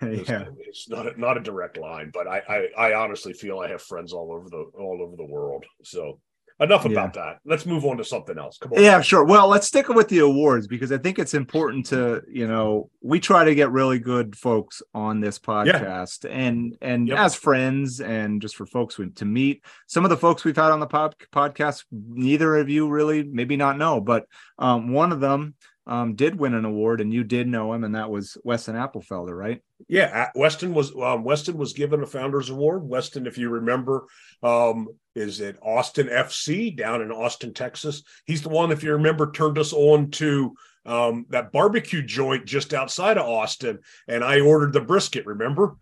[0.00, 3.82] It's not a, not a direct line, but I, I, I honestly feel I have
[3.82, 5.66] friends all over the all over the world.
[5.84, 6.20] So
[6.60, 7.22] enough about yeah.
[7.22, 7.38] that.
[7.44, 8.58] Let's move on to something else.
[8.58, 8.82] Come on.
[8.82, 9.24] Yeah, sure.
[9.24, 13.20] Well, let's stick with the awards because I think it's important to, you know, we
[13.20, 16.30] try to get really good folks on this podcast yeah.
[16.30, 17.18] and and yep.
[17.18, 19.62] as friends and just for folks to meet.
[19.86, 23.56] Some of the folks we've had on the pod, podcast, neither of you really maybe
[23.56, 24.26] not know, but
[24.58, 25.54] um, one of them
[25.86, 29.36] um, did win an award, and you did know him, and that was Weston Appelfeller,
[29.36, 29.62] right?
[29.88, 32.82] Yeah, Weston was um, Weston was given a Founders Award.
[32.82, 34.06] Weston, if you remember,
[34.42, 38.02] um, is at Austin FC down in Austin, Texas.
[38.24, 40.54] He's the one, if you remember, turned us on to
[40.86, 45.26] um, that barbecue joint just outside of Austin, and I ordered the brisket.
[45.26, 45.76] Remember?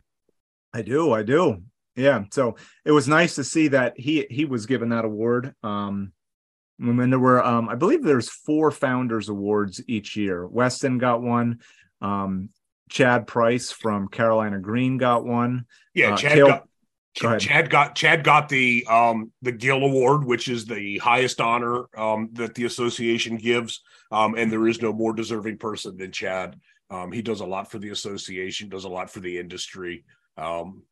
[0.72, 1.62] I do, I do.
[1.96, 5.54] Yeah, so it was nice to see that he he was given that award.
[5.62, 6.12] Um,
[6.78, 10.44] there were, um, I believe there's four founders awards each year.
[10.46, 11.60] Weston got one.
[12.00, 12.50] Um,
[12.90, 15.66] Chad Price from Carolina Green got one.
[15.94, 16.68] Yeah, uh, Chad Kale, got
[17.20, 21.84] go Chad got Chad got the um the Gill Award, which is the highest honor
[21.96, 23.82] um that the association gives.
[24.10, 26.58] Um, and there is no more deserving person than Chad.
[26.90, 30.04] Um, he does a lot for the association, does a lot for the industry,
[30.36, 30.82] um,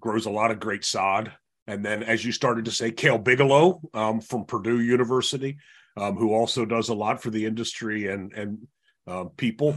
[0.00, 1.32] grows a lot of great sod.
[1.66, 5.58] And then, as you started to say, Cale Bigelow um, from Purdue University,
[5.96, 8.66] um, who also does a lot for the industry and and
[9.06, 9.76] uh, people.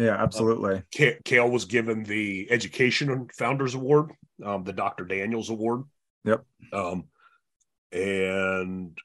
[0.00, 0.82] Yeah, absolutely.
[0.98, 5.04] Uh, Cale was given the Education and Founders Award, um, the Dr.
[5.04, 5.82] Daniels Award.
[6.24, 6.42] Yep.
[6.72, 7.04] Um,
[7.92, 8.96] and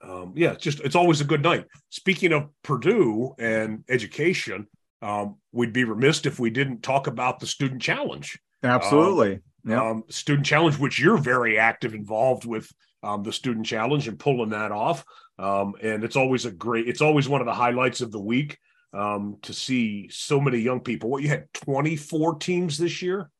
[0.00, 1.66] um, yeah, it's just it's always a good night.
[1.88, 4.68] Speaking of Purdue and education,
[5.02, 8.38] um, we'd be remiss if we didn't talk about the Student Challenge.
[8.62, 9.40] Absolutely.
[9.64, 9.82] Yeah.
[9.82, 12.70] Um, student challenge, which you're very active involved with
[13.02, 15.04] um, the student challenge and pulling that off.
[15.38, 18.56] Um, and it's always a great, it's always one of the highlights of the week
[18.92, 21.10] um, to see so many young people.
[21.10, 23.30] What you had 24 teams this year?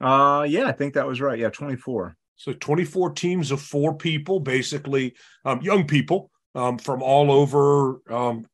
[0.00, 1.38] Uh, yeah, I think that was right.
[1.38, 2.16] Yeah, 24.
[2.36, 8.46] So 24 teams of four people, basically um, young people um, from all over um,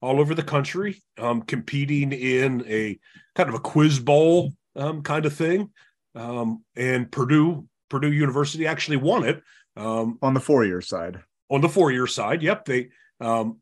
[0.00, 2.98] all over the country, um, competing in a
[3.34, 5.70] kind of a quiz bowl um, kind of thing
[6.14, 9.42] um, and Purdue Purdue University actually won it
[9.76, 11.20] um, on the four year side.
[11.50, 12.88] On the four year side, yep they
[13.20, 13.58] um,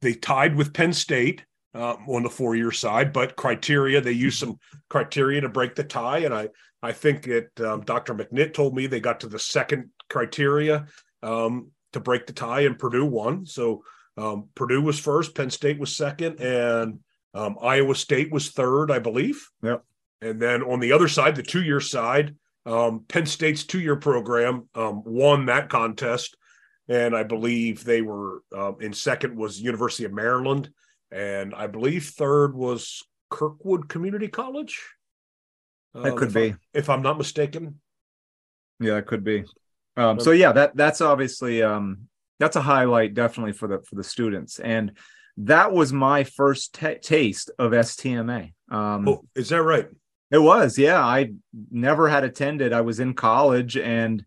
[0.00, 4.38] they tied with Penn State uh, on the four year side, but criteria they used
[4.38, 6.48] some criteria to break the tie, and I
[6.82, 8.14] I think that um, Dr.
[8.14, 10.86] McNitt told me they got to the second criteria
[11.22, 13.46] um, to break the tie, and Purdue won.
[13.46, 13.82] So
[14.16, 17.00] um, Purdue was first, Penn State was second, and
[17.34, 19.48] um, Iowa State was third, I believe.
[19.62, 19.84] Yep.
[20.22, 23.96] And then on the other side, the two year side, um, Penn State's two year
[23.96, 26.36] program um, won that contest.
[26.88, 30.70] And I believe they were um, in second was University of Maryland.
[31.10, 34.80] And I believe third was Kirkwood Community College.
[35.94, 36.52] Uh, that could if be.
[36.52, 37.80] I, if I'm not mistaken.
[38.80, 39.44] Yeah, it could be.
[39.96, 44.04] Um, so yeah, that that's obviously um, that's a highlight definitely for the for the
[44.04, 44.58] students.
[44.58, 44.92] And
[45.38, 48.52] that was my first t- taste of STMA.
[48.70, 49.86] Um, oh, is that right?
[50.30, 51.04] It was, yeah.
[51.04, 51.32] I
[51.70, 52.72] never had attended.
[52.72, 54.24] I was in college, and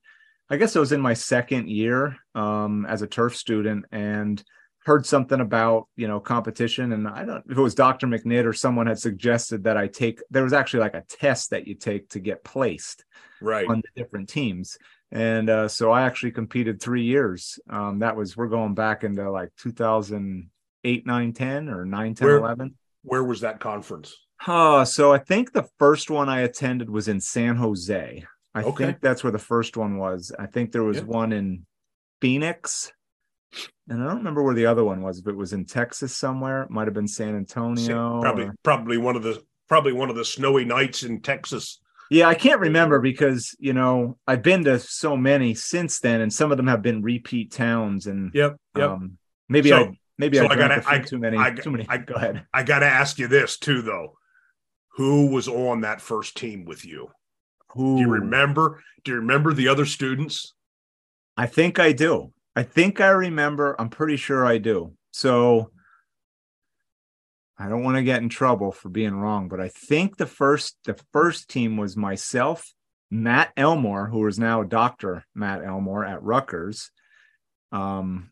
[0.49, 4.43] I guess I was in my second year um, as a turf student, and
[4.85, 6.91] heard something about you know competition.
[6.91, 8.07] And I don't if it was Dr.
[8.07, 10.21] McNitt or someone had suggested that I take.
[10.29, 13.03] There was actually like a test that you take to get placed
[13.41, 14.77] right on the different teams.
[15.11, 17.59] And uh, so I actually competed three years.
[17.69, 22.37] Um, that was we're going back into like 2008, 9, 10 or 9, 10, where,
[22.37, 22.75] 11.
[23.03, 24.15] Where was that conference?
[24.45, 28.23] Uh, so I think the first one I attended was in San Jose.
[28.59, 28.85] I okay.
[28.85, 30.31] think that's where the first one was.
[30.37, 31.03] I think there was yeah.
[31.03, 31.65] one in
[32.21, 32.91] Phoenix.
[33.87, 36.63] And I don't remember where the other one was, if it was in Texas somewhere.
[36.63, 38.21] It might have been San Antonio.
[38.21, 38.55] Probably or...
[38.63, 41.79] probably one of the probably one of the snowy nights in Texas.
[42.11, 46.33] Yeah, I can't remember because you know I've been to so many since then, and
[46.33, 48.07] some of them have been repeat towns.
[48.07, 48.89] And yep, yep.
[48.89, 49.17] Um,
[49.47, 51.37] maybe so, I maybe So I I gotta- I- too many.
[51.37, 51.85] I- too many.
[51.87, 52.45] I- Go ahead.
[52.53, 54.17] I got to ask you this too, though.
[54.93, 57.09] Who was on that first team with you?
[57.73, 58.81] Who Do you remember?
[59.03, 60.53] Do you remember the other students?
[61.37, 62.33] I think I do.
[62.55, 63.75] I think I remember.
[63.79, 64.93] I'm pretty sure I do.
[65.11, 65.71] So
[67.57, 70.77] I don't want to get in trouble for being wrong, but I think the first
[70.85, 72.73] the first team was myself,
[73.11, 76.91] Matt Elmore, who is now a Doctor Matt Elmore at Rutgers.
[77.71, 78.31] Um,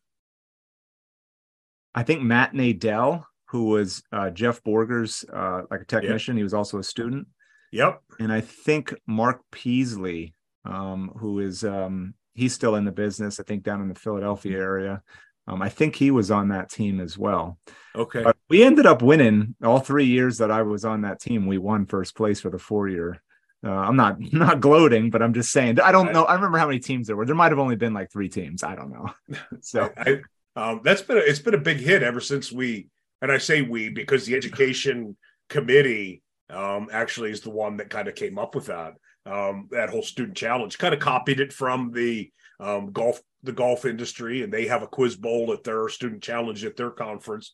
[1.94, 6.38] I think Matt Nadell, who was uh, Jeff Borger's uh, like a technician.
[6.38, 7.28] He was also a student
[7.72, 8.02] Yep.
[8.20, 10.34] and I think Mark Peasley,
[10.66, 14.58] um, who is um, he's still in the business, I think down in the Philadelphia
[14.58, 15.04] area.
[15.50, 17.58] Um, I think he was on that team as well.
[17.96, 18.22] Okay.
[18.24, 21.46] But we ended up winning all three years that I was on that team.
[21.46, 23.22] We won first place for the four year.
[23.66, 25.80] Uh, I'm not not gloating, but I'm just saying.
[25.80, 26.26] I don't know.
[26.26, 27.26] I remember how many teams there were.
[27.26, 28.64] There might have only been like three teams.
[28.64, 29.38] I don't know.
[29.62, 30.22] so I,
[30.56, 32.90] um, that's been a, it's been a big hit ever since we
[33.22, 35.16] and I say we because the education
[35.50, 38.94] committee um, actually is the one that kind of came up with that.
[39.26, 43.86] Um, that whole student challenge kind of copied it from the um, golf the golf
[43.86, 47.54] industry and they have a quiz bowl at their student challenge at their conference.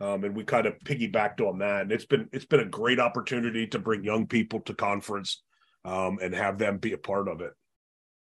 [0.00, 2.98] Um, and we kind of piggybacked on that and it's been it's been a great
[2.98, 5.42] opportunity to bring young people to conference
[5.84, 7.52] um, and have them be a part of it.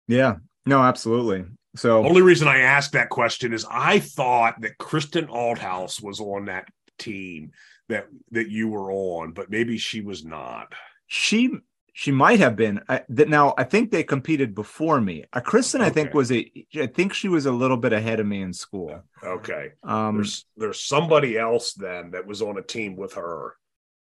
[0.06, 0.36] Yeah,
[0.66, 1.46] no, absolutely.
[1.76, 6.44] So only reason I asked that question is I thought that Kristen Althouse was on
[6.44, 7.50] that team
[7.88, 10.74] that that you were on, but maybe she was not.
[11.06, 11.50] she
[11.96, 15.80] she might have been I, that now i think they competed before me uh, kristen
[15.80, 18.52] i think was a i think she was a little bit ahead of me in
[18.52, 19.72] school Okay.
[19.84, 23.54] um There's there's somebody else then that was on a team with her.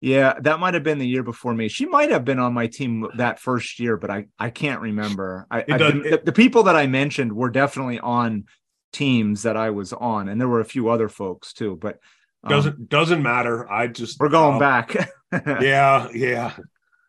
[0.03, 2.67] yeah that might have been the year before me she might have been on my
[2.67, 6.33] team that first year but i i can't remember i, It I doesn't- the, the
[6.33, 8.45] people that i mentioned were definitely on
[8.93, 11.99] teams that i was on and there were a few other folks too but
[12.45, 13.71] um, Doesn't doesn't matter.
[13.71, 15.11] I just we're going um, back
[15.61, 16.57] Yeah, yeah.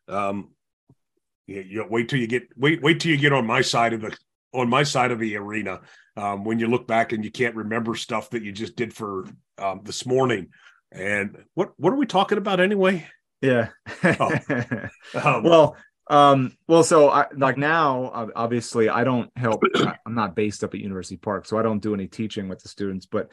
[0.07, 0.49] Um
[1.47, 4.01] yeah, you wait till you get wait wait till you get on my side of
[4.01, 4.15] the
[4.53, 5.81] on my side of the arena.
[6.17, 9.25] Um, when you look back and you can't remember stuff that you just did for
[9.57, 10.49] um, this morning.
[10.91, 13.07] And what what are we talking about anyway?
[13.41, 13.69] yeah
[14.03, 14.31] Oh.
[15.13, 15.75] Um, well
[16.09, 19.61] um well so i like now obviously i don't help
[20.05, 22.69] i'm not based up at university park so i don't do any teaching with the
[22.69, 23.29] students but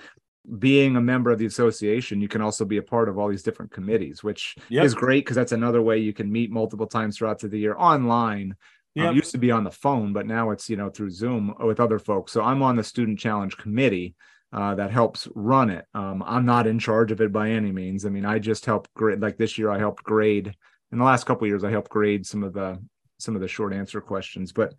[0.58, 3.42] being a member of the association you can also be a part of all these
[3.42, 4.84] different committees which Yep.
[4.84, 8.56] is great because that's another way you can meet multiple times throughout the year online
[8.96, 9.12] Um, Yep.
[9.12, 11.80] it used to be on the phone but now it's you know through zoom with
[11.80, 14.14] other folks so i'm on the student challenge committee
[14.52, 15.84] uh, that helps run it.
[15.92, 18.06] Um, I'm not in charge of it by any means.
[18.06, 19.20] I mean, I just help grade.
[19.20, 20.54] Like this year, I helped grade.
[20.90, 22.82] In the last couple of years, I helped grade some of the
[23.18, 24.52] some of the short answer questions.
[24.52, 24.72] But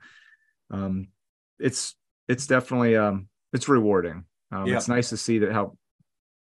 [0.71, 1.09] um,
[1.59, 1.95] it's
[2.27, 4.25] it's definitely um, it's rewarding.
[4.51, 4.75] Um, Yeah.
[4.75, 5.77] It's nice to see that how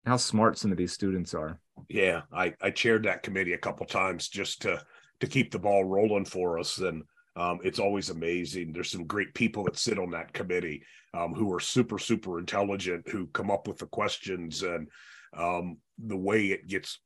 [0.05, 1.59] how smart some of these students are.
[1.89, 4.81] yeah, I, I chaired that committee a couple times just to
[5.19, 6.77] to keep the ball rolling for us.
[6.77, 7.03] And
[7.35, 8.71] um, it's always amazing.
[8.71, 10.83] There's some great people that sit on that committee
[11.13, 14.87] um, who are super, super intelligent, who come up with the questions and
[15.35, 16.99] um, the way it gets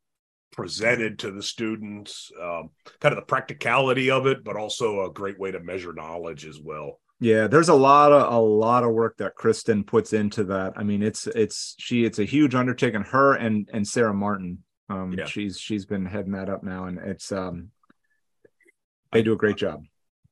[0.51, 5.39] presented to the students, um, kind of the practicality of it, but also a great
[5.39, 6.99] way to measure knowledge as well.
[7.21, 10.73] Yeah, there's a lot of a lot of work that Kristen puts into that.
[10.75, 13.03] I mean, it's it's she it's a huge undertaking.
[13.03, 15.25] Her and and Sarah Martin, um, Yeah.
[15.25, 17.69] she's she's been heading that up now, and it's um,
[19.11, 19.83] they do a great job.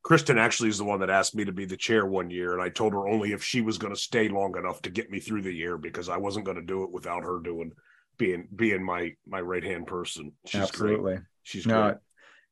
[0.02, 2.62] Kristen actually is the one that asked me to be the chair one year, and
[2.62, 5.20] I told her only if she was going to stay long enough to get me
[5.20, 7.70] through the year because I wasn't going to do it without her doing
[8.18, 10.32] being being my my right hand person.
[10.44, 11.12] She's Absolutely.
[11.14, 11.24] great.
[11.44, 11.96] She's no, great.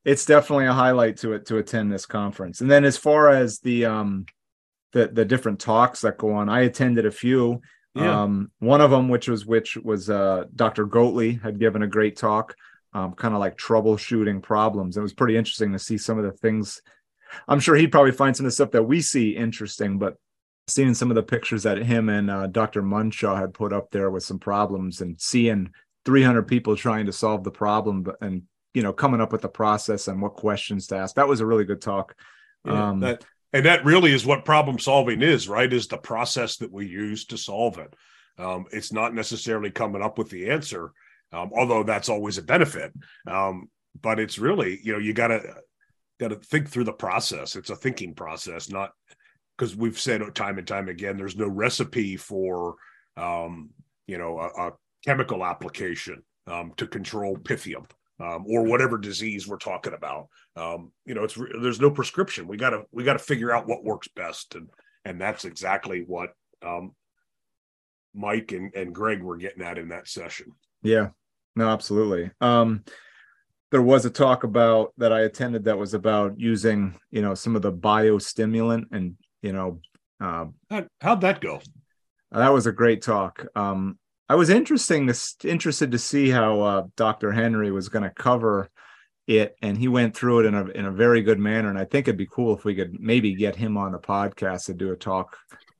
[0.08, 2.62] It's definitely a highlight to it to attend this conference.
[2.62, 4.24] And then as far as the um
[4.92, 7.60] the the different talks that go on, I attended a few.
[7.94, 8.22] Yeah.
[8.22, 10.86] Um, one of them, which was which was uh, Dr.
[10.86, 12.54] Goatley had given a great talk,
[12.94, 14.96] um, kind of like troubleshooting problems.
[14.96, 16.80] It was pretty interesting to see some of the things.
[17.46, 20.14] I'm sure he'd probably find some of the stuff that we see interesting, but
[20.68, 22.82] seeing some of the pictures that him and uh, Dr.
[22.82, 25.70] Munshaw had put up there with some problems and seeing
[26.06, 28.42] 300 people trying to solve the problem but- and
[28.78, 31.16] you know coming up with the process and what questions to ask.
[31.16, 32.14] That was a really good talk.
[32.64, 35.72] Yeah, um, that and that really is what problem solving is, right?
[35.72, 37.92] Is the process that we use to solve it.
[38.38, 40.92] Um, it's not necessarily coming up with the answer,
[41.32, 42.92] um, although that's always a benefit.
[43.26, 43.68] Um,
[44.00, 45.56] but it's really, you know, you gotta
[46.20, 47.56] gotta think through the process.
[47.56, 48.92] It's a thinking process, not
[49.56, 52.76] because we've said time and time again, there's no recipe for
[53.16, 53.70] um,
[54.06, 54.72] you know, a, a
[55.04, 57.86] chemical application um, to control pythium
[58.20, 60.28] um, or whatever disease we're talking about.
[60.56, 62.48] Um, you know, it's re- there's no prescription.
[62.48, 64.68] We gotta we gotta figure out what works best, and
[65.04, 66.30] and that's exactly what
[66.64, 66.94] um,
[68.14, 70.52] Mike and, and Greg were getting at in that session.
[70.82, 71.08] Yeah,
[71.56, 72.30] no, absolutely.
[72.40, 72.84] Um,
[73.70, 77.54] there was a talk about that I attended that was about using, you know, some
[77.54, 79.80] of the biostimulant and, you know,
[80.20, 81.60] uh, How, how'd that go?
[82.32, 83.46] that was a great talk.
[83.54, 83.98] Um,
[84.28, 85.10] I was interesting
[85.44, 87.32] interested to see how uh, Dr.
[87.32, 88.68] Henry was going to cover
[89.26, 91.70] it, and he went through it in a in a very good manner.
[91.70, 94.66] And I think it'd be cool if we could maybe get him on the podcast
[94.66, 95.36] to do a talk,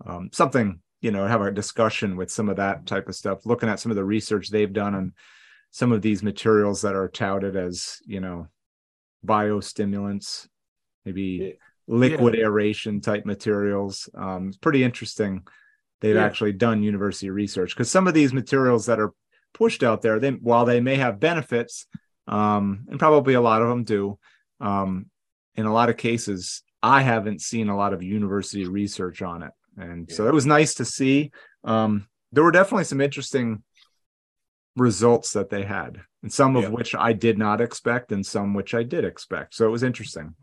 [0.07, 3.69] um, something you know, have a discussion with some of that type of stuff, looking
[3.69, 5.13] at some of the research they've done on
[5.71, 8.49] some of these materials that are touted as you know
[9.25, 10.49] biostimulants,
[11.05, 12.45] maybe liquid yeah.
[12.45, 14.09] aeration type materials.
[14.15, 15.47] Um, it's pretty interesting.
[16.01, 16.25] They've yeah.
[16.25, 19.13] actually done university research because some of these materials that are
[19.55, 21.87] pushed out there, they while they may have benefits,
[22.27, 24.19] um, and probably a lot of them do,
[24.61, 25.07] um,
[25.57, 29.53] in a lot of cases, I haven't seen a lot of university research on it,
[29.77, 30.15] and yeah.
[30.15, 31.33] so it was nice to see.
[31.65, 33.63] Um, there were definitely some interesting
[34.77, 38.75] results that they had, and some of which I did not expect, and some which
[38.75, 39.55] I did expect.
[39.55, 40.35] So it was interesting.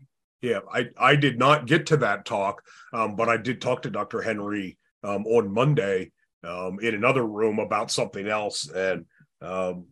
[0.42, 3.90] Yeah, I I did not get to that talk, um, but I did talk to
[3.90, 4.20] Dr.
[4.20, 4.76] Henry
[5.06, 6.12] um, on Monday
[6.44, 9.06] um, in another room about something else, and
[9.40, 9.86] um,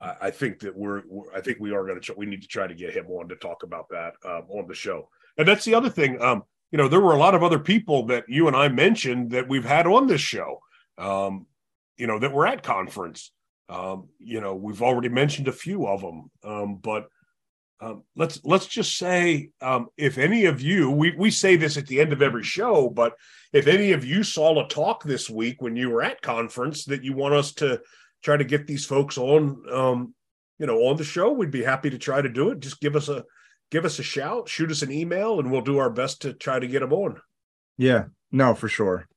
[0.00, 2.48] I, I, think that we're, we're, I think we are going to we need to
[2.48, 5.08] try to get him on to talk about that um, on the show.
[5.38, 6.20] And that's the other thing.
[6.20, 9.30] Um, you know, there were a lot of other people that you and I mentioned
[9.30, 10.60] that we've had on this show.
[10.98, 11.46] Um,
[11.96, 13.30] you know, that were at conference.
[13.70, 17.08] You know, we've already mentioned a few of them, but
[17.82, 21.86] um, let's let's just say um, if any of you we we say this at
[21.88, 23.14] the end of every show, but
[23.52, 27.02] if any of you saw a talk this week when you were at conference that
[27.02, 27.80] you want us to
[28.22, 30.14] try to get these folks on, um,
[30.60, 32.60] you know, on the show, we'd be happy to try to do it.
[32.60, 33.24] Just give us a
[33.72, 36.60] give us a shout, shoot us an email, and we'll do our best to try
[36.60, 37.20] to get them on.
[37.78, 39.08] Yeah, no, for sure.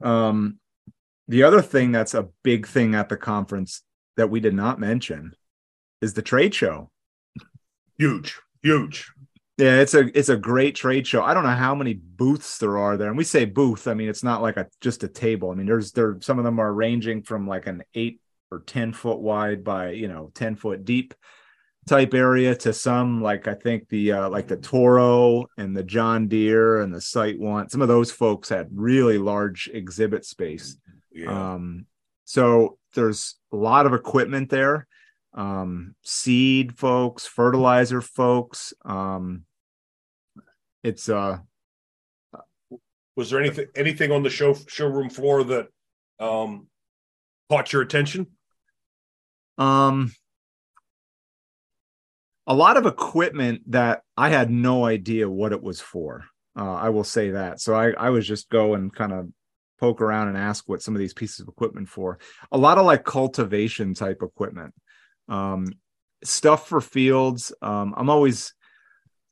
[0.00, 0.60] Um,
[1.26, 3.82] the other thing that's a big thing at the conference
[4.16, 5.32] that we did not mention
[6.00, 6.90] is the trade show.
[7.98, 9.10] Huge, huge.
[9.56, 11.22] Yeah, it's a it's a great trade show.
[11.22, 13.86] I don't know how many booths there are there, and we say booth.
[13.86, 15.50] I mean, it's not like a just a table.
[15.50, 18.20] I mean, there's there some of them are ranging from like an eight
[18.50, 21.14] or ten foot wide by you know ten foot deep
[21.86, 26.26] type area to some like I think the uh, like the Toro and the John
[26.26, 27.68] Deere and the Site One.
[27.68, 30.76] Some of those folks had really large exhibit space.
[31.12, 31.52] Yeah.
[31.52, 31.86] Um,
[32.24, 34.88] so there's a lot of equipment there
[35.34, 38.72] um, seed folks, fertilizer folks.
[38.84, 39.44] Um,
[40.82, 41.38] it's uh,
[43.16, 45.68] was there anything anything on the show showroom floor that
[46.20, 46.68] um,
[47.50, 48.28] caught your attention?
[49.58, 50.12] Um,
[52.46, 56.24] a lot of equipment that I had no idea what it was for.
[56.56, 57.60] Uh, I will say that.
[57.60, 59.28] So I, I was just go and kind of
[59.80, 62.18] poke around and ask what some of these pieces of equipment for.
[62.52, 64.72] A lot of like cultivation type equipment
[65.28, 65.66] um,
[66.22, 67.52] stuff for fields.
[67.62, 68.54] Um, I'm always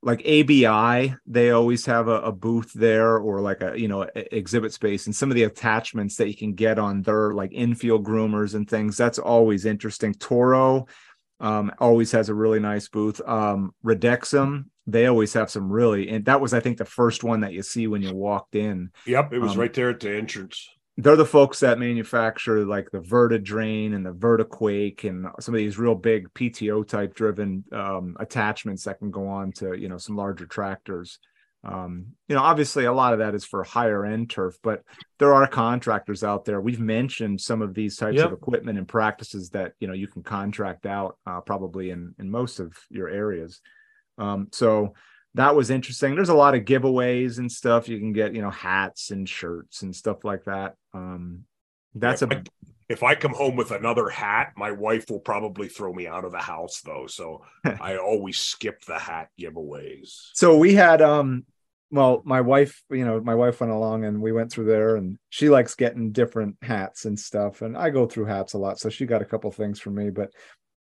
[0.02, 4.36] like ABI, they always have a, a, booth there or like a you know a,
[4.36, 8.04] exhibit space, and some of the attachments that you can get on their like infield
[8.04, 8.96] groomers and things.
[8.96, 10.14] That's always interesting.
[10.14, 10.86] Toro
[11.38, 13.20] um, always has a really nice booth.
[13.26, 17.40] Um, Redexim, they always have some really, and that was I think the first one
[17.40, 18.90] that you see when you walked in.
[19.06, 20.68] Yep, it was um, right there at the entrance
[20.98, 25.78] they're the folks that manufacture like the Vertidrain and the Vertiquake and some of these
[25.78, 30.16] real big PTO type driven um, attachments that can go on to you know some
[30.16, 31.18] larger tractors.
[31.64, 34.82] Um, you know, obviously a lot of that is for higher end turf, but
[35.18, 36.60] there are contractors out there.
[36.60, 38.26] We've mentioned some of these types yep.
[38.26, 42.30] of equipment and practices that you know you can contract out uh, probably in in
[42.30, 43.60] most of your areas.
[44.18, 44.92] Um, so
[45.34, 46.14] that was interesting.
[46.14, 47.88] There's a lot of giveaways and stuff.
[47.88, 50.74] You can get, you know, hats and shirts and stuff like that.
[50.92, 51.44] Um,
[51.94, 52.36] that's if a.
[52.36, 52.42] I,
[52.88, 56.32] if I come home with another hat, my wife will probably throw me out of
[56.32, 57.06] the house, though.
[57.06, 60.28] So I always skip the hat giveaways.
[60.34, 61.46] So we had, um,
[61.90, 65.18] well, my wife, you know, my wife went along and we went through there, and
[65.30, 67.62] she likes getting different hats and stuff.
[67.62, 70.10] And I go through hats a lot, so she got a couple things for me.
[70.10, 70.30] But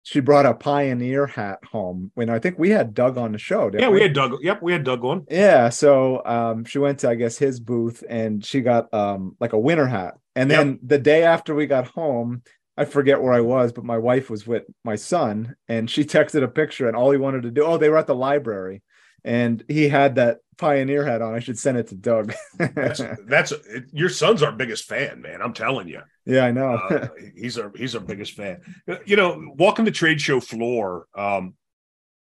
[0.08, 3.70] she brought a pioneer hat home when I think we had Doug on the show.
[3.74, 3.96] Yeah, we?
[3.96, 4.04] we?
[4.04, 4.38] had Doug.
[4.42, 5.26] Yep, we had Doug on.
[5.30, 9.52] Yeah, so um, she went to I guess his booth and she got um, like
[9.52, 10.14] a winter hat.
[10.34, 10.80] And then yep.
[10.82, 12.44] the day after we got home,
[12.78, 16.42] I forget where I was, but my wife was with my son and she texted
[16.42, 17.66] a picture and all he wanted to do.
[17.66, 18.84] Oh, they were at the library
[19.26, 21.34] and he had that pioneer hat on.
[21.34, 22.34] I should send it to Doug.
[22.58, 23.54] that's, that's
[23.92, 25.42] your son's our biggest fan, man.
[25.42, 26.02] I'm telling you.
[26.26, 26.74] Yeah, I know.
[26.74, 28.62] uh, he's our he's our biggest fan.
[29.06, 31.56] You know, walking the trade show floor, um,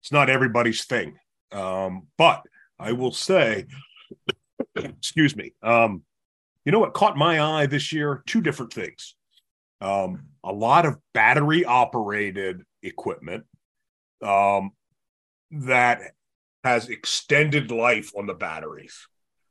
[0.01, 1.17] it's not everybody's thing,
[1.51, 2.43] um, but
[2.79, 3.65] I will say,
[4.75, 6.03] excuse me, um,
[6.63, 8.23] you know what caught my eye this year?
[8.25, 9.15] Two different things.
[9.81, 13.45] Um, a lot of battery operated equipment
[14.23, 14.71] um,
[15.51, 16.13] that
[16.68, 19.07] has extended life on the batteries.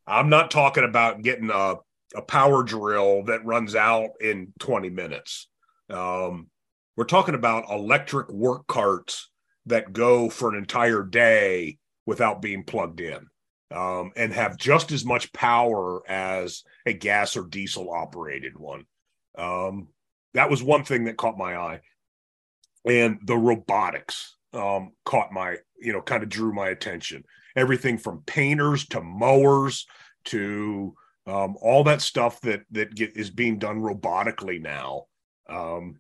[0.07, 1.77] I'm not talking about getting a,
[2.15, 5.49] a power drill that runs out in 20 minutes.
[5.89, 6.49] Um,
[6.95, 9.31] we're talking about electric work carts
[9.65, 13.27] that go for an entire day without being plugged in
[13.75, 18.85] um, and have just as much power as a gas or diesel operated one.
[19.39, 19.89] Um,
[20.35, 21.81] that was one thing that caught my eye.
[22.85, 27.25] And the robotics um, caught my, you know, kind of drew my attention.
[27.57, 29.87] Everything from painters to mowers
[30.27, 30.95] to
[31.27, 35.05] um, all that stuff that that get, is being done robotically now.
[35.49, 35.99] Um,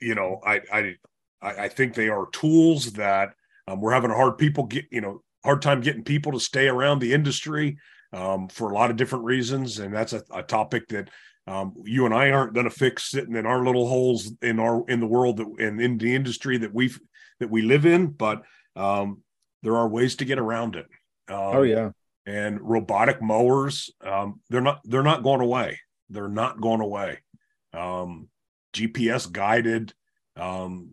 [0.00, 0.94] you know, I I
[1.42, 3.34] I think they are tools that
[3.68, 6.68] um, we're having a hard people get you know hard time getting people to stay
[6.68, 7.76] around the industry
[8.12, 11.10] um, for a lot of different reasons, and that's a, a topic that
[11.46, 14.84] um, you and I aren't going to fix sitting in our little holes in our
[14.88, 16.92] in the world that and in the industry that we
[17.40, 18.42] that we live in, but
[18.76, 19.22] um,
[19.62, 20.86] there are ways to get around it.
[21.58, 21.90] oh yeah,
[22.26, 25.80] and robotic mowers um, they're not they're not going away.
[26.08, 27.18] They're not going away.
[27.72, 28.28] Um,
[28.72, 29.92] GPS guided,
[30.36, 30.92] um,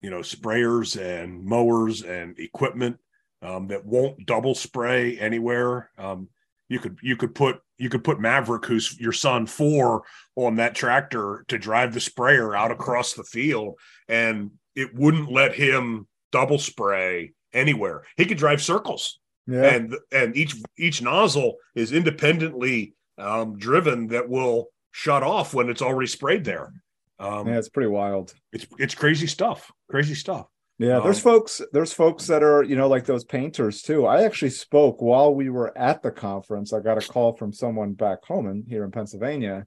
[0.00, 2.98] you know, sprayers and mowers and equipment
[3.42, 5.90] um, that won't double spray anywhere.
[5.98, 6.28] Um,
[6.68, 10.02] you could you could put you could put Maverick, who's your son four,
[10.36, 15.54] on that tractor to drive the sprayer out across the field, and it wouldn't let
[15.54, 18.04] him double spray anywhere.
[18.16, 19.64] He could drive circles, yeah.
[19.64, 25.82] and and each each nozzle is independently um, driven that will shut off when it's
[25.82, 26.72] already sprayed there.
[27.18, 28.34] Um, yeah, it's pretty wild.
[28.52, 29.70] It's it's crazy stuff.
[29.90, 30.46] Crazy stuff.
[30.78, 34.06] Yeah, there's um, folks there's folks that are, you know, like those painters too.
[34.06, 36.72] I actually spoke while we were at the conference.
[36.72, 39.66] I got a call from someone back home in here in Pennsylvania.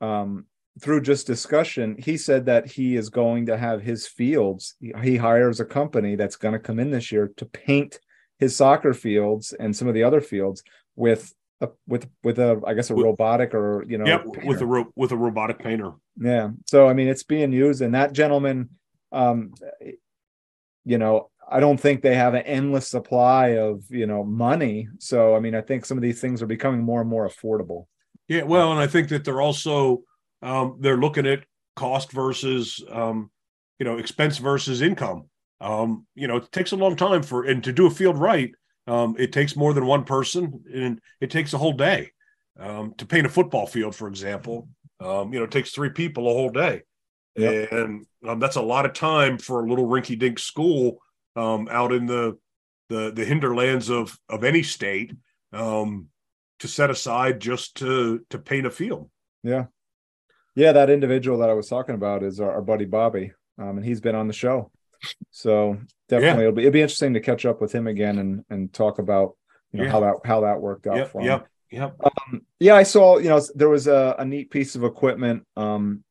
[0.00, 0.46] Um,
[0.80, 4.74] through just discussion, he said that he is going to have his fields.
[5.02, 8.00] He hires a company that's going to come in this year to paint
[8.38, 10.62] his soccer fields and some of the other fields
[10.96, 14.62] with a, with with a I guess a with, robotic or you know yeah with
[14.62, 15.92] a ro- with a robotic painter.
[16.16, 16.50] Yeah.
[16.66, 18.70] So I mean it's being used and that gentleman
[19.12, 19.52] um
[20.90, 24.88] you know I don't think they have an endless supply of you know money.
[24.98, 27.86] So I mean I think some of these things are becoming more and more affordable.
[28.28, 30.02] Yeah, well, and I think that they're also
[30.42, 31.44] um they're looking at
[31.76, 33.30] cost versus um
[33.78, 35.28] you know expense versus income.
[35.60, 38.52] Um you know it takes a long time for and to do a field right
[38.90, 42.10] um, it takes more than one person, and it takes a whole day
[42.58, 44.68] um, to paint a football field, for example.
[44.98, 46.82] Um, you know, it takes three people a whole day,
[47.36, 47.72] yep.
[47.72, 50.98] and um, that's a lot of time for a little rinky-dink school
[51.36, 52.38] um, out in the
[52.88, 55.12] the the hinterlands of of any state
[55.52, 56.08] um,
[56.58, 59.10] to set aside just to to paint a field.
[59.42, 59.66] Yeah,
[60.54, 60.72] yeah.
[60.72, 64.14] That individual that I was talking about is our, our buddy Bobby, and he's been
[64.14, 64.70] on the show.
[65.30, 65.78] So
[66.08, 66.48] definitely, yeah.
[66.48, 69.36] it'll be it'll be interesting to catch up with him again and and talk about
[69.72, 69.90] you know yeah.
[69.90, 71.26] how that how that worked out yep, for him.
[71.26, 71.46] Yep.
[71.70, 71.96] Yep.
[72.02, 73.18] Um, yeah, I saw.
[73.18, 75.46] You know, there was a, a neat piece of equipment.
[75.56, 76.02] Um,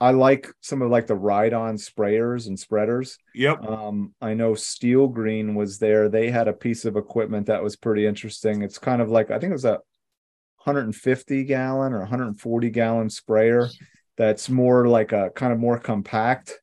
[0.00, 3.16] I like some of like the ride-on sprayers and spreaders.
[3.34, 3.64] Yep.
[3.64, 6.08] Um, I know Steel Green was there.
[6.08, 8.62] They had a piece of equipment that was pretty interesting.
[8.62, 9.80] It's kind of like I think it was a
[10.64, 13.68] 150 gallon or 140 gallon sprayer
[14.16, 16.60] that's more like a kind of more compact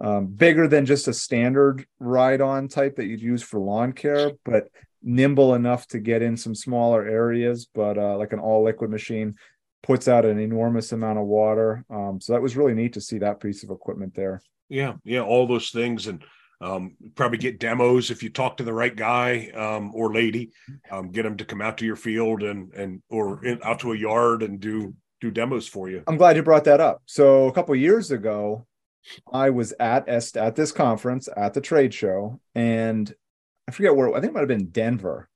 [0.00, 4.32] um, bigger than just a standard ride on type that you'd use for lawn care,
[4.44, 4.68] but
[5.02, 7.68] nimble enough to get in some smaller areas.
[7.72, 9.36] But uh, like an all liquid machine
[9.82, 11.84] puts out an enormous amount of water.
[11.90, 14.40] Um, so that was really neat to see that piece of equipment there.
[14.68, 16.24] Yeah, yeah, all those things, and
[16.60, 20.52] um, probably get demos if you talk to the right guy um, or lady.
[20.90, 23.92] Um, get them to come out to your field and and or in, out to
[23.92, 26.02] a yard and do do demos for you.
[26.06, 27.02] I'm glad you brought that up.
[27.06, 28.66] So a couple years ago,
[29.32, 33.12] I was at Est at this conference at the trade show, and
[33.68, 35.28] I forget where I think it might have been Denver.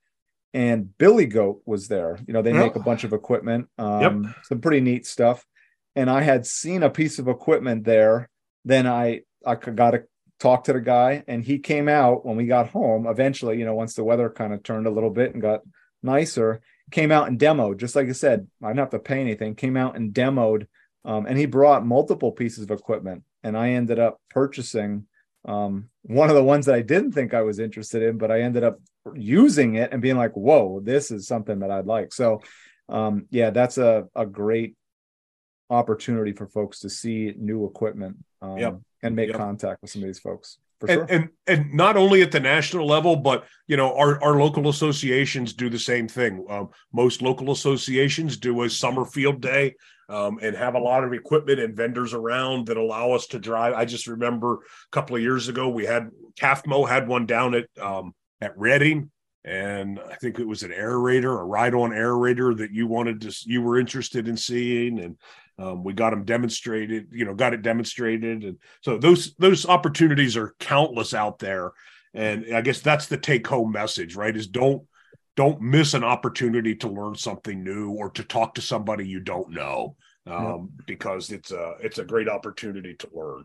[0.56, 2.18] And Billy Goat was there.
[2.26, 4.34] You know, they make a bunch of equipment, um, yep.
[4.44, 5.44] some pretty neat stuff.
[5.94, 8.30] And I had seen a piece of equipment there.
[8.64, 10.04] Then I I got to
[10.40, 13.06] talk to the guy, and he came out when we got home.
[13.06, 15.60] Eventually, you know, once the weather kind of turned a little bit and got
[16.02, 17.76] nicer, came out and demoed.
[17.76, 19.56] Just like I said, I didn't have to pay anything.
[19.56, 20.68] Came out and demoed,
[21.04, 25.06] um, and he brought multiple pieces of equipment and I ended up purchasing
[25.44, 28.40] um, one of the ones that I didn't think I was interested in, but I
[28.40, 28.80] ended up
[29.14, 32.42] using it and being like, "Whoa, this is something that I'd like." So,
[32.88, 34.76] um, yeah, that's a a great
[35.70, 38.78] opportunity for folks to see new equipment um, yep.
[39.02, 39.36] and make yep.
[39.36, 40.58] contact with some of these folks.
[40.78, 41.02] for sure.
[41.02, 44.68] and, and and not only at the national level, but you know our our local
[44.68, 46.44] associations do the same thing.
[46.48, 49.74] Um, most local associations do a summer field day
[50.08, 53.74] um, and have a lot of equipment and vendors around that allow us to drive.
[53.74, 54.58] I just remember a
[54.92, 59.10] couple of years ago we had KAFMO had one down at um, at Reading,
[59.44, 63.62] and I think it was an aerator, a ride-on aerator that you wanted to you
[63.62, 65.16] were interested in seeing, and
[65.58, 67.08] um, we got them demonstrated.
[67.12, 71.72] You know, got it demonstrated, and so those those opportunities are countless out there.
[72.12, 74.34] And I guess that's the take-home message, right?
[74.34, 74.82] Is don't
[75.36, 79.50] don't miss an opportunity to learn something new or to talk to somebody you don't
[79.50, 80.86] know um, yep.
[80.86, 83.44] because it's a it's a great opportunity to learn.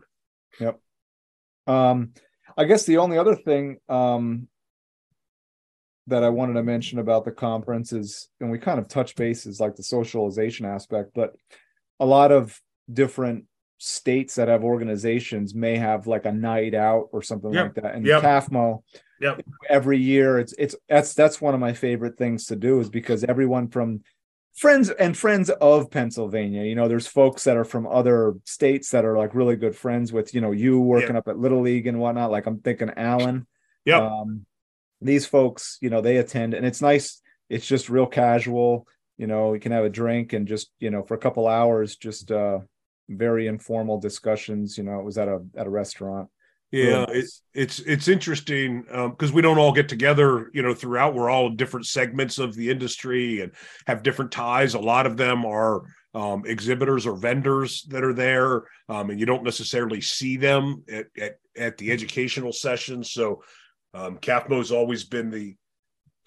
[0.58, 0.80] Yep.
[1.66, 2.12] Um,
[2.56, 4.48] I guess the only other thing um,
[6.08, 9.60] that I wanted to mention about the conference is, and we kind of touch bases
[9.60, 11.34] like the socialization aspect, but
[12.00, 12.60] a lot of
[12.92, 13.44] different
[13.78, 17.64] states that have organizations may have like a night out or something yep.
[17.64, 17.94] like that.
[17.94, 18.22] And yep.
[18.22, 18.82] KAFMO,
[19.20, 19.42] yep.
[19.68, 23.24] every year, it's it's that's that's one of my favorite things to do is because
[23.24, 24.02] everyone from
[24.54, 29.04] friends and friends of Pennsylvania, you know, there's folks that are from other states that
[29.04, 31.98] are like really good friends with, you know, you working up at Little League and
[31.98, 32.30] whatnot.
[32.30, 33.46] Like I'm thinking Alan.
[33.84, 34.06] Yeah.
[34.06, 34.46] Um,
[35.04, 37.20] these folks, you know, they attend and it's nice.
[37.48, 38.86] It's just real casual.
[39.18, 41.96] You know, we can have a drink and just, you know, for a couple hours,
[41.96, 42.60] just uh
[43.08, 44.78] very informal discussions.
[44.78, 46.28] You know, it was at a at a restaurant.
[46.72, 51.14] Yeah, it's it's it's interesting because um, we don't all get together, you know, throughout.
[51.14, 53.52] We're all different segments of the industry and
[53.86, 54.72] have different ties.
[54.72, 55.82] A lot of them are
[56.14, 61.06] um, exhibitors or vendors that are there, um, and you don't necessarily see them at,
[61.20, 63.12] at, at the educational sessions.
[63.12, 63.42] So,
[63.94, 65.56] um, KAFMO's always been the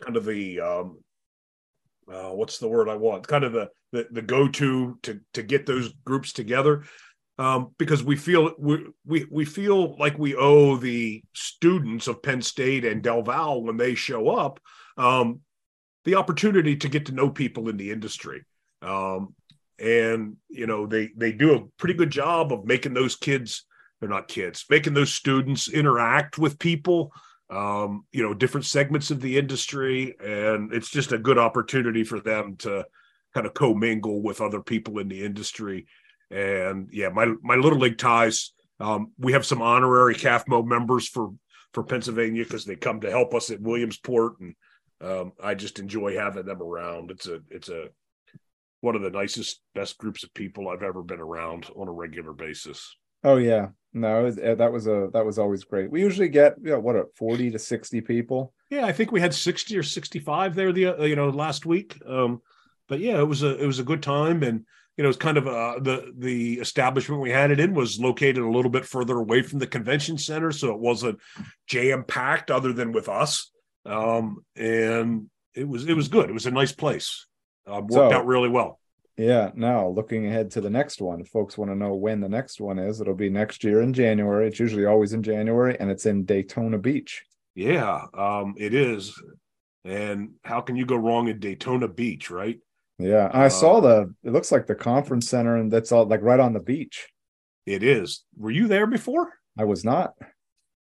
[0.01, 0.99] kind of the um,
[2.11, 3.27] uh, what's the word I want?
[3.27, 6.83] Kind of the the, the go to to to get those groups together
[7.37, 12.41] um, because we feel we, we we feel like we owe the students of Penn
[12.41, 14.59] State and Del Val when they show up
[14.97, 15.41] um,
[16.03, 18.43] the opportunity to get to know people in the industry.
[18.81, 19.33] Um,
[19.79, 23.65] and you know they they do a pretty good job of making those kids
[23.99, 27.11] they're not kids making those students interact with people
[27.49, 32.19] um, you know, different segments of the industry, and it's just a good opportunity for
[32.19, 32.85] them to
[33.33, 35.85] kind of commingle with other people in the industry.
[36.31, 38.51] And yeah, my my little league ties.
[38.79, 41.31] Um, we have some honorary KAFMO members for
[41.73, 44.55] for Pennsylvania because they come to help us at Williamsport, and
[45.01, 47.11] um, I just enjoy having them around.
[47.11, 47.89] It's a it's a
[48.81, 52.33] one of the nicest, best groups of people I've ever been around on a regular
[52.33, 52.95] basis.
[53.25, 55.89] Oh yeah, no, was, that was a that was always great.
[55.89, 58.53] We usually get you know what a forty to sixty people.
[58.69, 61.99] Yeah, I think we had sixty or sixty-five there the uh, you know last week.
[62.05, 62.41] Um,
[62.87, 64.63] but yeah, it was a it was a good time, and
[64.95, 68.37] you know it's kind of uh, the the establishment we had it in was located
[68.37, 71.19] a little bit further away from the convention center, so it wasn't
[71.65, 73.49] jam packed other than with us.
[73.87, 76.29] Um, and it was it was good.
[76.29, 77.25] It was a nice place.
[77.65, 78.79] Uh, worked so, out really well.
[79.17, 82.27] Yeah, now looking ahead to the next one, if folks want to know when the
[82.27, 84.47] next one is, it'll be next year in January.
[84.47, 87.23] It's usually always in January, and it's in Daytona Beach.
[87.55, 89.13] Yeah, um, it is.
[89.85, 92.59] And how can you go wrong in Daytona Beach, right?
[92.99, 94.13] Yeah, I uh, saw the.
[94.23, 97.07] It looks like the conference center, and that's all like right on the beach.
[97.65, 98.23] It is.
[98.37, 99.31] Were you there before?
[99.57, 100.13] I was not.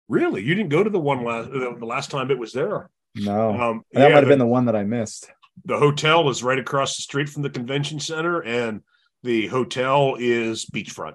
[0.08, 2.88] Really, you didn't go to the one last the last time it was there.
[3.16, 5.30] No, um, that yeah, might have been the one that I missed
[5.64, 8.82] the hotel is right across the street from the convention center, and
[9.22, 11.14] the hotel is beachfront.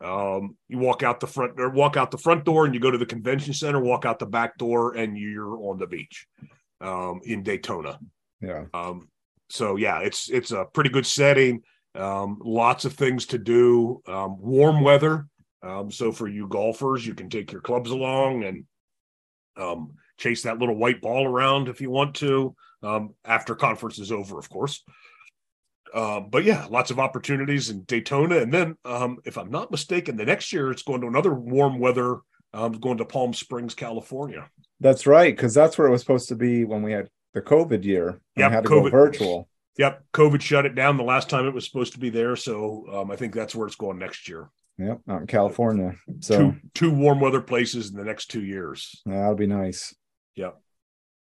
[0.00, 2.90] Um, you walk out the front or walk out the front door, and you go
[2.90, 3.80] to the convention center.
[3.80, 6.26] Walk out the back door, and you're on the beach
[6.80, 7.98] um, in Daytona.
[8.40, 8.66] Yeah.
[8.74, 9.08] Um,
[9.48, 11.62] so yeah, it's it's a pretty good setting.
[11.94, 14.02] Um, lots of things to do.
[14.06, 15.26] Um, warm weather.
[15.62, 18.64] Um, so for you golfers, you can take your clubs along and
[19.56, 24.12] um, chase that little white ball around if you want to um, after conference is
[24.12, 24.84] over, of course.
[25.94, 30.16] Um, but yeah, lots of opportunities in Daytona, and then um, if I'm not mistaken,
[30.16, 32.18] the next year it's going to another warm weather.
[32.54, 34.48] Um, going to Palm Springs, California.
[34.80, 37.84] That's right, because that's where it was supposed to be when we had the COVID
[37.84, 38.20] year.
[38.34, 39.48] Yeah, had to COVID, go virtual.
[39.76, 42.86] Yep, COVID shut it down the last time it was supposed to be there, so
[42.94, 44.48] um, I think that's where it's going next year.
[44.78, 45.96] Yep, out in California.
[46.20, 49.02] So two, two warm weather places in the next two years.
[49.04, 49.94] That'll be nice.
[50.36, 50.60] Yep.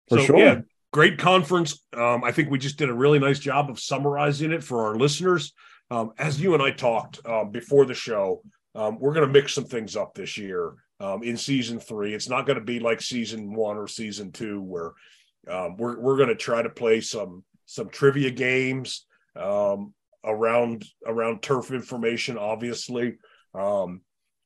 [0.09, 0.39] For so, sure.
[0.39, 0.61] Yeah,
[0.93, 1.85] great conference.
[1.97, 4.97] Um, I think we just did a really nice job of summarizing it for our
[4.97, 5.53] listeners.
[5.91, 8.43] Um, as you and I talked um, before the show,
[8.75, 12.15] um, we're going to mix some things up this year um, in season three.
[12.15, 14.93] It's not going to be like season one or season two, where
[15.49, 19.07] um, we're we're going to try to play some some trivia games
[20.25, 23.19] around around turf information, obviously.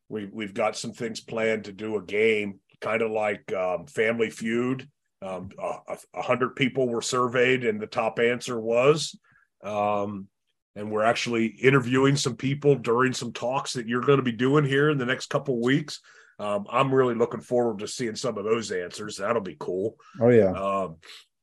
[0.08, 4.30] we we've got some things planned to do a game, kind of like um, Family
[4.30, 4.88] Feud.
[5.22, 9.18] Um, a, a hundred people were surveyed, and the top answer was.
[9.62, 10.28] Um,
[10.74, 14.64] and we're actually interviewing some people during some talks that you're going to be doing
[14.64, 16.00] here in the next couple weeks.
[16.38, 19.16] Um, I'm really looking forward to seeing some of those answers.
[19.16, 19.96] That'll be cool.
[20.20, 20.52] Oh yeah.
[20.52, 20.96] Um,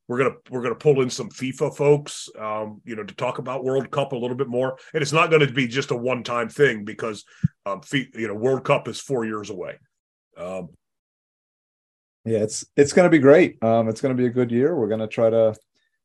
[0.08, 3.64] we're gonna we're gonna pull in some FIFA folks, um, you know, to talk about
[3.64, 4.78] World Cup a little bit more.
[4.94, 7.24] And it's not going to be just a one time thing because,
[7.66, 9.80] um, you know, World Cup is four years away.
[10.38, 10.70] Um,
[12.26, 13.62] yeah, it's it's going to be great.
[13.64, 14.76] Um, it's going to be a good year.
[14.76, 15.56] We're going to try to.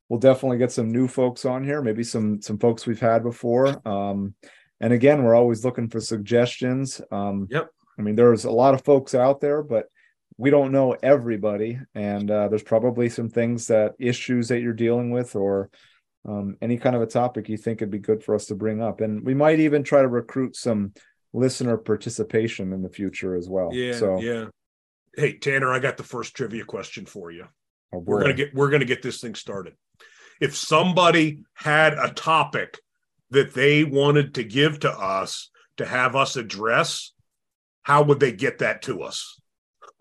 [0.09, 1.83] We'll definitely get some new folks on here.
[1.83, 3.87] Maybe some some folks we've had before.
[3.87, 4.35] Um,
[4.81, 7.01] and again, we're always looking for suggestions.
[7.11, 7.69] Um, yep.
[7.99, 9.87] I mean, there's a lot of folks out there, but
[10.37, 15.11] we don't know everybody, and uh, there's probably some things that issues that you're dealing
[15.11, 15.69] with, or
[16.27, 18.81] um, any kind of a topic you think would be good for us to bring
[18.81, 20.93] up, and we might even try to recruit some
[21.33, 23.71] listener participation in the future as well.
[23.73, 23.95] Yeah.
[23.95, 24.47] So yeah.
[25.17, 27.47] Hey Tanner, I got the first trivia question for you.
[27.93, 29.75] oh, We're gonna get we're gonna get this thing started.
[30.41, 32.79] If somebody had a topic
[33.31, 37.13] that they wanted to give to us to have us address,
[37.83, 39.41] how would they get that to us?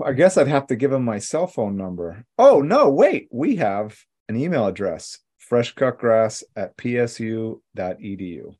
[0.03, 2.25] I guess I'd have to give them my cell phone number.
[2.37, 3.97] Oh no, wait, we have
[4.29, 5.17] an email address:
[5.49, 8.55] freshcutgrass at psu.edu.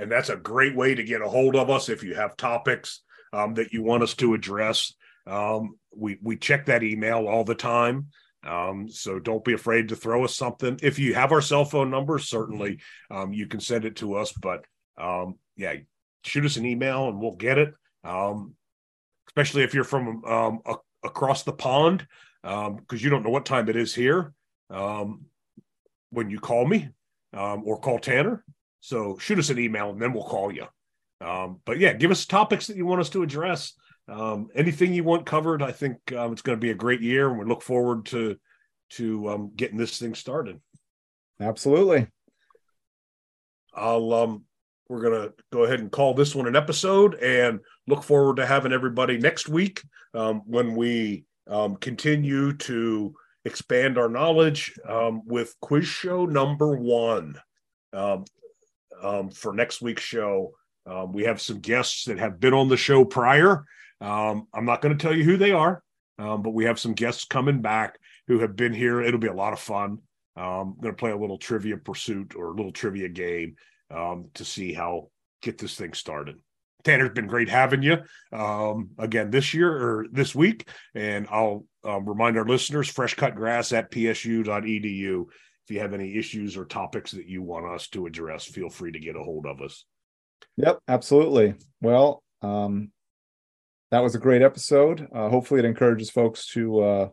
[0.00, 3.02] And that's a great way to get a hold of us if you have topics
[3.32, 4.92] um, that you want us to address.
[5.28, 8.06] Um, we we check that email all the time.
[8.46, 10.78] Um, so don't be afraid to throw us something.
[10.82, 12.78] If you have our cell phone number, certainly
[13.10, 14.32] um, you can send it to us.
[14.32, 14.64] But
[14.96, 15.74] um, yeah,
[16.24, 17.74] shoot us an email and we'll get it.
[18.04, 18.54] Um,
[19.28, 22.06] especially if you're from um, a, across the pond,
[22.42, 24.32] because you don't know what time it is here
[24.70, 25.26] um,
[26.10, 26.88] when you call me
[27.34, 28.44] um, or call Tanner.
[28.80, 30.66] So shoot us an email and then we'll call you.
[31.20, 33.74] Um, but yeah, give us topics that you want us to address.
[34.08, 35.62] Um, anything you want covered.
[35.62, 38.36] I think um, it's going to be a great year, and we look forward to
[38.90, 40.60] to um, getting this thing started.
[41.40, 42.06] Absolutely.
[43.74, 44.44] I'll um,
[44.88, 48.46] we're going to go ahead and call this one an episode, and look forward to
[48.46, 49.82] having everybody next week
[50.14, 57.36] um, when we um, continue to expand our knowledge um, with quiz show number one.
[57.92, 58.24] Um,
[59.02, 60.52] um, for next week's show,
[60.86, 63.64] um, we have some guests that have been on the show prior.
[64.00, 65.82] Um, I'm not going to tell you who they are,
[66.18, 69.00] um, but we have some guests coming back who have been here.
[69.00, 69.98] It'll be a lot of fun.
[70.36, 73.56] Um, I'm going to play a little trivia pursuit or a little trivia game
[73.90, 75.10] um, to see how
[75.42, 76.36] get this thing started.
[76.84, 77.98] Tanner's been great having you
[78.32, 83.34] um, again this year or this week, and I'll um, remind our listeners: fresh cut
[83.34, 85.24] grass at psu.edu.
[85.66, 88.92] If you have any issues or topics that you want us to address, feel free
[88.92, 89.84] to get a hold of us.
[90.56, 91.54] Yep, absolutely.
[91.80, 92.90] Well, um,
[93.90, 95.06] that was a great episode.
[95.14, 97.08] Uh, hopefully, it encourages folks to uh,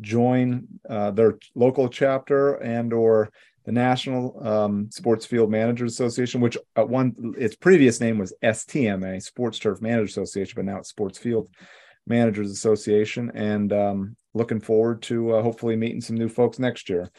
[0.00, 3.30] join uh, their local chapter and or
[3.64, 9.22] the National um, Sports Field Managers Association, which at one its previous name was STMA,
[9.22, 11.48] Sports Turf Managers Association, but now it's Sports Field
[12.06, 13.30] Managers Association.
[13.34, 17.10] And um, looking forward to uh, hopefully meeting some new folks next year.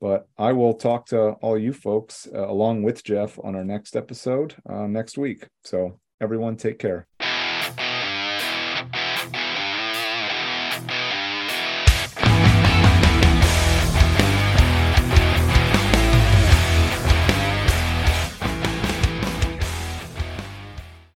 [0.00, 3.96] But I will talk to all you folks uh, along with Jeff on our next
[3.96, 5.46] episode uh, next week.
[5.62, 7.06] So everyone, take care.